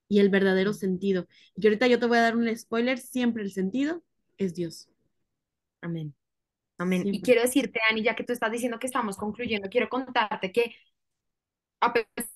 [0.08, 1.26] y el verdadero sentido.
[1.56, 4.02] Y ahorita yo te voy a dar un spoiler, siempre el sentido
[4.38, 4.88] es Dios.
[5.80, 6.14] Amén.
[6.78, 7.06] Amén.
[7.06, 10.74] Y quiero decirte, Ani, ya que tú estás diciendo que estamos concluyendo, quiero contarte que
[11.80, 12.26] a pesar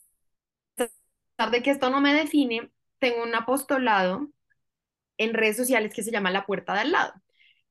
[1.51, 4.29] de que esto no me define, tengo un apostolado
[5.17, 7.15] en redes sociales que se llama La Puerta de al lado.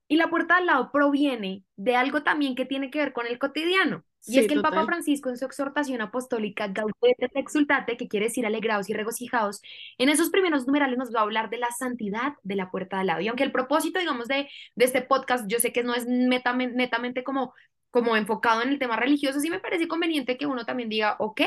[0.07, 3.27] Y la puerta de al lado proviene de algo también que tiene que ver con
[3.27, 4.05] el cotidiano.
[4.25, 8.45] Y es que el Papa Francisco en su exhortación apostólica Gaudete Exultate, que quiere decir
[8.45, 9.61] alegrados y regocijados,
[9.97, 13.01] en esos primeros numerales nos va a hablar de la santidad de la puerta de
[13.01, 13.21] al lado.
[13.21, 17.23] Y aunque el propósito, digamos, de, de este podcast, yo sé que no es netamente
[17.23, 17.53] como,
[17.89, 21.41] como enfocado en el tema religioso, sí me parece conveniente que uno también diga, ok,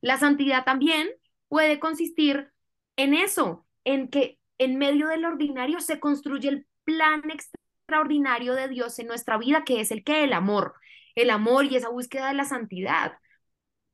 [0.00, 1.08] la santidad también
[1.48, 2.50] puede consistir
[2.96, 8.98] en eso, en que en medio del ordinario se construye el plan extraordinario de Dios
[8.98, 10.74] en nuestra vida, que es el que el amor,
[11.22, 13.12] el amor y esa búsqueda de la santidad.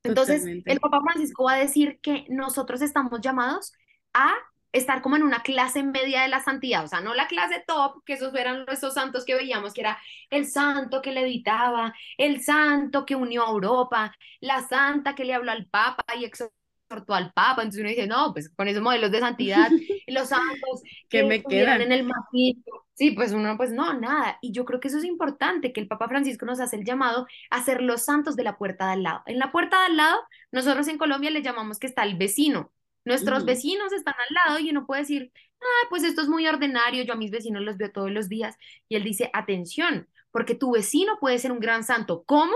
[0.03, 3.73] Entonces, el Papa Francisco va a decir que nosotros estamos llamados
[4.13, 4.33] a
[4.71, 8.03] estar como en una clase media de la santidad, o sea, no la clase top,
[8.05, 9.99] que esos eran esos santos que veíamos, que era
[10.29, 15.51] el santo que levitaba, el santo que unió a Europa, la santa que le habló
[15.51, 16.56] al Papa y exhortó
[16.89, 19.67] al Papa, entonces uno dice, no, pues con esos modelos de santidad,
[20.07, 24.51] los santos que, me quedan en el mapito, sí, pues uno, pues no, nada, y
[24.51, 27.63] yo creo que eso es importante, que el Papa Francisco nos hace el llamado a
[27.63, 29.21] ser los santos de la puerta de al lado.
[29.25, 30.19] En la puerta de al lado,
[30.51, 32.71] nosotros en Colombia le llamamos que está el vecino,
[33.07, 35.31] Nuestros vecinos están al lado y uno puede decir,
[35.61, 38.57] ah, pues esto es muy ordinario, yo a mis vecinos los veo todos los días.
[38.89, 42.25] Y él dice, atención, porque tu vecino puede ser un gran santo.
[42.25, 42.53] ¿Cómo?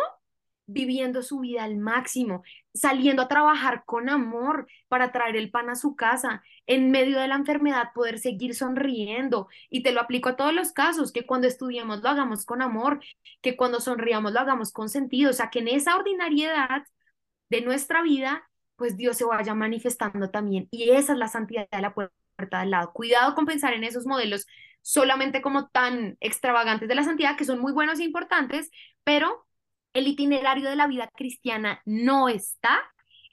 [0.74, 2.44] Viviendo su vida al máximo,
[2.74, 7.28] saliendo a trabajar con amor para traer el pan a su casa, en medio de
[7.28, 9.48] la enfermedad poder seguir sonriendo.
[9.70, 13.02] Y te lo aplico a todos los casos, que cuando estudiamos lo hagamos con amor,
[13.42, 16.84] que cuando sonriamos lo hagamos con sentido, o sea, que en esa ordinariedad
[17.50, 18.48] de nuestra vida
[18.82, 20.68] pues Dios se vaya manifestando también.
[20.72, 22.92] Y esa es la santidad de la puerta del lado.
[22.94, 24.48] Cuidado con pensar en esos modelos
[24.82, 28.72] solamente como tan extravagantes de la santidad, que son muy buenos e importantes,
[29.04, 29.46] pero
[29.94, 32.80] el itinerario de la vida cristiana no está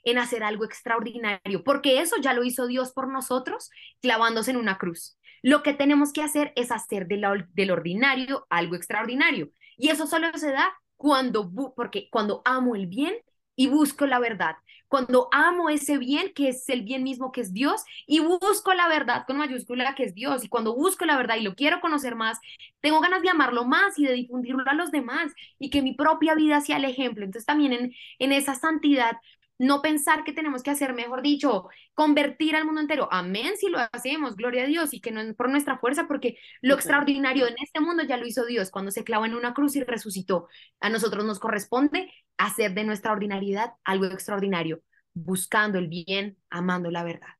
[0.03, 3.69] en hacer algo extraordinario, porque eso ya lo hizo Dios por nosotros
[4.01, 5.17] clavándose en una cruz.
[5.41, 9.51] Lo que tenemos que hacer es hacer del ordinario algo extraordinario.
[9.77, 13.15] Y eso solo se da cuando, porque cuando amo el bien
[13.55, 14.55] y busco la verdad
[14.89, 18.87] cuando amo ese bien, que es el bien mismo que es Dios, y busco la
[18.89, 22.15] verdad con mayúscula que es Dios, y cuando busco la verdad y lo quiero conocer
[22.15, 22.39] más,
[22.81, 26.35] tengo ganas de amarlo más y de difundirlo a los demás, y que mi propia
[26.35, 27.23] vida sea el ejemplo.
[27.25, 29.17] Entonces también en, en esa santidad
[29.59, 33.09] no pensar que tenemos que hacer, mejor dicho, convertir al mundo entero.
[33.11, 36.37] Amén si lo hacemos, gloria a Dios, y que no es por nuestra fuerza, porque
[36.61, 39.75] lo extraordinario en este mundo ya lo hizo Dios cuando se clavó en una cruz
[39.75, 40.47] y resucitó.
[40.79, 44.81] A nosotros nos corresponde hacer de nuestra ordinariedad algo extraordinario,
[45.13, 47.35] buscando el bien, amando la verdad.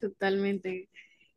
[0.00, 0.88] Totalmente.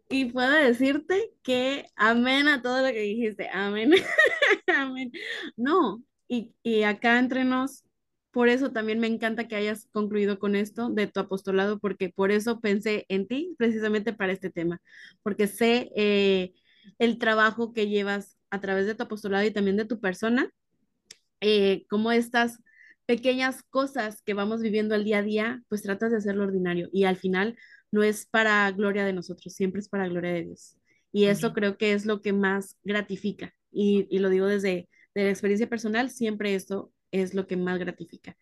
[0.10, 3.94] Y puedo decirte que amén a todo lo que dijiste, amén.
[4.68, 5.12] amén.
[5.56, 7.85] No, y, y acá entre nos,
[8.36, 12.32] por eso también me encanta que hayas concluido con esto de tu apostolado, porque por
[12.32, 14.82] eso pensé en ti precisamente para este tema,
[15.24, 16.52] porque sé eh,
[17.00, 20.52] el trabajo que llevas a través de tu apostolado y también de tu persona,
[21.40, 22.60] eh, como estas
[23.06, 27.06] pequeñas cosas que vamos viviendo al día a día, pues tratas de hacerlo ordinario y
[27.06, 27.56] al final
[27.90, 30.78] no es para gloria de nosotros, siempre es para gloria de Dios.
[31.14, 33.54] Y eso creo que es lo que más gratifica.
[33.72, 37.80] Y, y lo digo desde de la experiencia personal, siempre esto es lo que más
[37.80, 38.38] gratifica.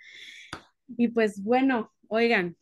[0.97, 2.57] Y pues bueno, oigan,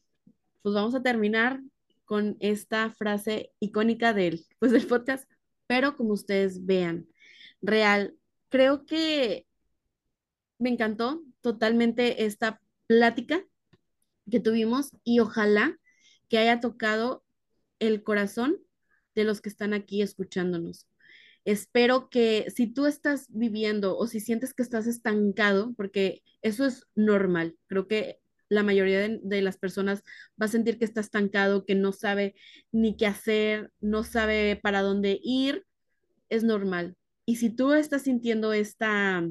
[0.62, 1.62] pues vamos a terminar
[2.06, 5.30] con esta frase icónica del, pues del podcast,
[5.68, 7.08] pero como ustedes vean,
[7.62, 8.16] real,
[8.50, 9.48] creo que
[10.60, 13.44] me encantó totalmente esta plática
[14.30, 15.80] que tuvimos y ojalá
[16.30, 17.24] que haya tocado
[17.80, 18.58] el corazón
[19.16, 20.88] de los que están aquí escuchándonos.
[21.46, 26.88] Espero que si tú estás viviendo o si sientes que estás estancado, porque eso es
[26.96, 28.20] normal, creo que
[28.50, 30.04] la mayoría de, las personas
[30.40, 32.36] va a sentir que está estancado, que no sabe
[32.72, 35.66] ni qué hacer, no sabe para dónde ir,
[36.30, 36.98] es normal.
[37.26, 39.24] Y si tú estás sintiendo esta,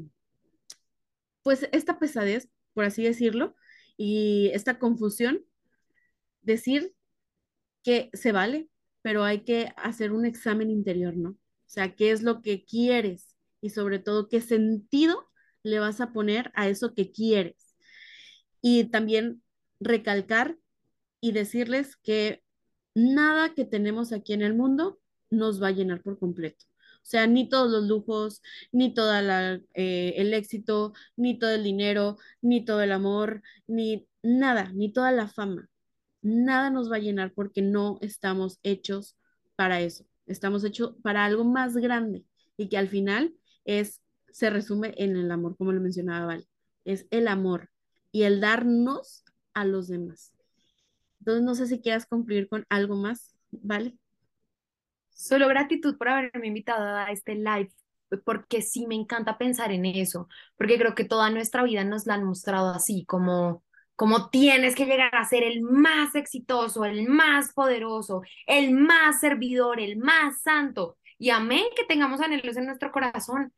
[1.43, 3.55] pues esta pesadez, por así decirlo,
[3.97, 5.45] y esta confusión,
[6.43, 6.95] decir
[7.83, 8.69] que se vale,
[9.03, 11.37] pero hay que hacer un examen interior, ¿no?
[11.71, 13.37] O sea, ¿qué es lo que quieres?
[13.61, 15.31] Y sobre todo, ¿qué sentido
[15.63, 17.77] le vas a poner a eso que quieres?
[18.61, 19.41] Y también
[19.79, 20.59] recalcar
[21.21, 22.43] y decirles que
[22.97, 24.99] nada que tenemos aquí en el mundo
[25.31, 26.67] nos va a llenar por completo.
[27.05, 28.43] O sea, ni todos los lujos,
[28.73, 29.13] ni todo
[29.75, 35.13] eh, el éxito, ni todo el dinero, ni todo el amor, ni nada, ni toda
[35.13, 35.71] la fama.
[36.21, 39.17] Nada nos va a llenar porque no estamos hechos
[39.55, 40.10] para eso.
[40.31, 42.25] Estamos hechos para algo más grande
[42.57, 44.01] y que al final es,
[44.31, 46.47] se resume en el amor, como lo mencionaba Val.
[46.85, 47.71] Es el amor
[48.13, 49.25] y el darnos
[49.55, 50.33] a los demás.
[51.19, 53.97] Entonces, no sé si quieras cumplir con algo más, ¿vale?
[55.11, 57.73] Solo gratitud por haberme invitado a este live,
[58.25, 62.15] porque sí me encanta pensar en eso, porque creo que toda nuestra vida nos la
[62.15, 63.63] han mostrado así, como,
[64.01, 69.79] como tienes que llegar a ser el más exitoso, el más poderoso, el más servidor,
[69.79, 70.97] el más santo.
[71.19, 73.53] Y amén que tengamos anhelos en nuestro corazón,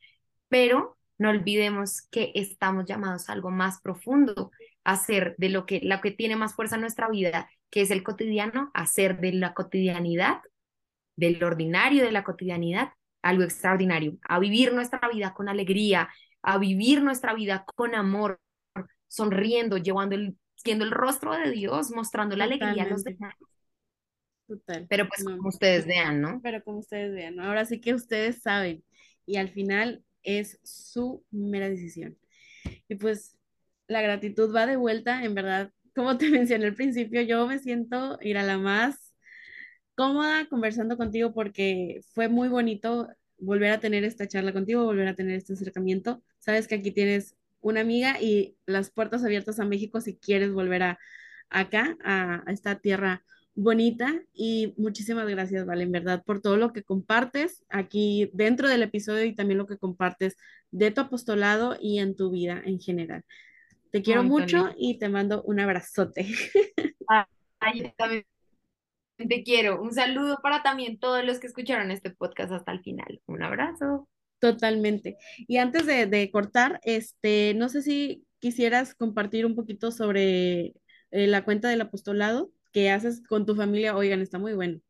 [0.49, 4.51] pero no olvidemos que estamos llamados a algo más profundo,
[4.83, 7.93] a hacer de lo que, lo que tiene más fuerza en nuestra vida, que es
[7.93, 10.41] el cotidiano, hacer de la cotidianidad
[11.15, 16.09] del ordinario, de la cotidianidad, algo extraordinario, a vivir nuestra vida con alegría,
[16.43, 18.41] a vivir nuestra vida con amor,
[19.13, 23.35] sonriendo, llevando el, siendo el rostro de Dios, mostrando la alegría a los demás.
[24.47, 24.87] Total.
[24.89, 26.41] Pero pues como ustedes vean, ¿no?
[26.43, 27.45] Pero como ustedes vean, ¿no?
[27.45, 28.83] Ahora sí que ustedes saben
[29.27, 32.17] y al final es su mera decisión.
[32.89, 33.37] Y pues
[33.87, 38.19] la gratitud va de vuelta, en verdad, como te mencioné al principio, yo me siento
[38.23, 39.13] ir a la más
[39.95, 45.15] cómoda conversando contigo porque fue muy bonito volver a tener esta charla contigo, volver a
[45.15, 46.23] tener este acercamiento.
[46.39, 50.83] Sabes que aquí tienes una amiga y las puertas abiertas a México si quieres volver
[50.83, 50.99] a
[51.49, 54.21] acá, a, esta tierra bonita.
[54.33, 59.25] Y muchísimas gracias, Vale, en verdad, por todo lo que compartes aquí dentro del episodio
[59.25, 60.37] y también lo que compartes
[60.71, 63.25] de tu apostolado y en tu vida en general.
[63.91, 66.27] Te quiero mucho y te mando un abrazote.
[67.61, 68.25] Ay, también
[69.17, 69.81] te quiero.
[69.81, 73.21] Un saludo para también todos los que escucharon este podcast hasta el final.
[73.27, 74.09] Un abrazo.
[74.43, 75.19] Totalmente.
[75.47, 80.75] Y antes de, cortar, este, no sé si quisieras compartir un poquito sobre
[81.13, 83.95] eh, la cuenta del apostolado que haces con tu familia.
[83.95, 84.81] Oigan, está muy bueno.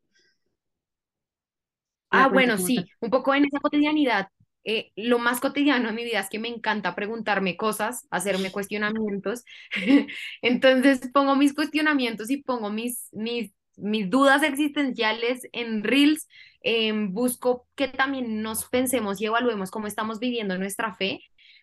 [2.09, 4.27] ah, bueno, sí, un poco en esa cotidianidad.
[4.63, 9.43] Eh, lo más cotidiano en mi vida es que me encanta preguntarme cosas, hacerme cuestionamientos.
[10.41, 16.27] Entonces pongo mis cuestionamientos y pongo mis, mis mis dudas existenciales en Reels,
[16.61, 21.21] em, busco que también nos pensemos y evaluemos cómo estamos viviendo nuestra fe,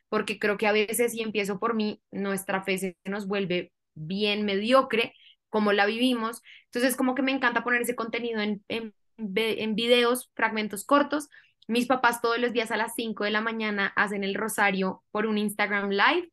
[0.09, 4.45] porque creo que a veces, y empiezo por mí, nuestra fe se nos vuelve bien
[4.45, 5.15] mediocre,
[5.49, 6.43] como la vivimos.
[6.67, 11.29] Entonces, como que me encanta poner ese contenido en, en, en videos, fragmentos cortos.
[11.69, 15.27] Mis papás todos los días a las 5 de la mañana hacen el rosario por
[15.27, 16.31] un Instagram Live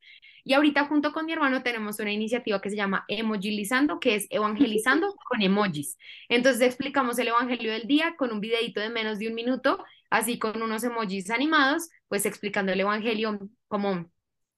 [0.48, 4.28] y ahorita junto con mi hermano tenemos una iniciativa que se llama Emojilizando, que es
[4.30, 5.98] evangelizando con emojis.
[6.30, 10.40] Entonces explicamos el evangelio del día con un videito de menos de un minuto, así
[10.40, 14.10] con unos emojis animados, pues explicando el evangelio como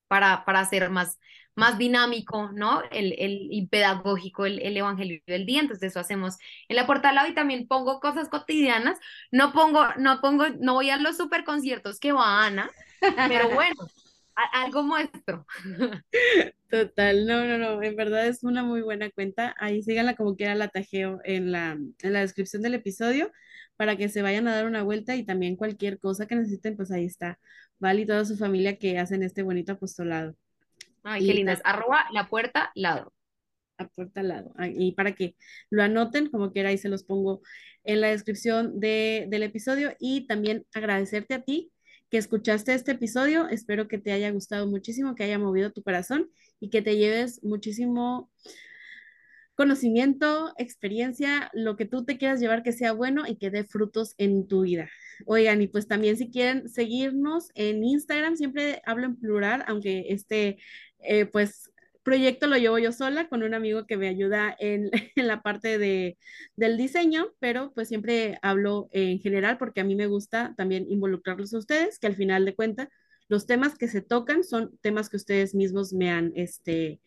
[0.09, 1.19] para, para hacer más,
[1.55, 2.81] más dinámico, ¿no?
[2.91, 5.61] El, el, y pedagógico el, el, evangelio del día.
[5.61, 6.37] Entonces eso hacemos
[6.67, 8.99] en la puerta al lado y también pongo cosas cotidianas.
[9.31, 12.69] No pongo, no pongo, no voy a los super conciertos que va Ana,
[13.29, 13.87] pero bueno,
[14.53, 15.45] algo muestro.
[16.69, 19.55] Total, no, no, no, en verdad es una muy buena cuenta.
[19.59, 23.31] Ahí síganla como quiera la tajeo en la, en la descripción del episodio
[23.79, 26.91] para que se vayan a dar una vuelta y también cualquier cosa que necesiten, pues
[26.91, 27.39] ahí está.
[27.79, 30.35] Val y toda su familia que hacen este bonito apostolado.
[31.01, 31.53] Ay, qué linda.
[31.53, 33.13] Es arroba la puerta lado.
[33.77, 34.53] La puerta lado.
[34.75, 35.37] Y para que
[35.69, 37.41] lo anoten, como quiera, ahí se los pongo
[37.85, 39.95] en la descripción de, del episodio.
[39.97, 41.71] Y también agradecerte a ti
[42.09, 43.47] que escuchaste este episodio.
[43.47, 47.41] Espero que te haya gustado muchísimo, que haya movido tu corazón y que te lleves
[47.45, 48.29] muchísimo
[49.59, 54.15] conocimiento, experiencia, lo que tú te quieras llevar que sea bueno y que dé frutos
[54.17, 54.89] en tu vida.
[55.25, 60.59] Oigan, y pues también si quieren seguirnos en Instagram, siempre hablo en plural, aunque este,
[60.99, 61.69] eh, pues
[62.03, 66.17] proyecto lo llevo yo sola con un amigo que me ayuda en, la parte de,
[66.55, 71.53] del diseño, pero pues siempre hablo en general porque a mí me gusta también involucrarlos
[71.53, 72.87] a ustedes, que al final de cuentas
[73.27, 77.01] los temas que se tocan son temas que ustedes mismos me han, este,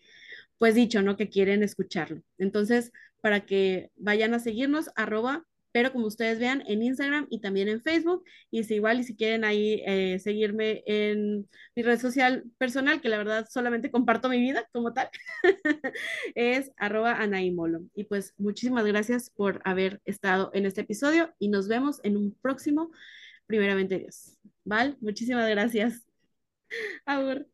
[0.63, 1.17] pues dicho, ¿no?
[1.17, 2.23] Que quieren escucharlo.
[2.39, 7.69] Entonces, para que vayan a seguirnos, arroba pero como ustedes vean en Instagram y también
[7.69, 12.45] en Facebook, y si igual y si quieren ahí eh, seguirme en mi red social
[12.59, 15.11] personal, que la verdad solamente comparto mi vida como tal,
[16.37, 17.81] es arroba anaimolo.
[17.97, 22.39] Y pues muchísimas gracias por haber estado en este episodio y nos vemos en un
[22.41, 22.93] próximo,
[23.47, 24.39] primeramente Dios.
[24.65, 24.97] ¿Vale?
[25.01, 26.07] Muchísimas gracias.
[27.05, 27.52] Agur.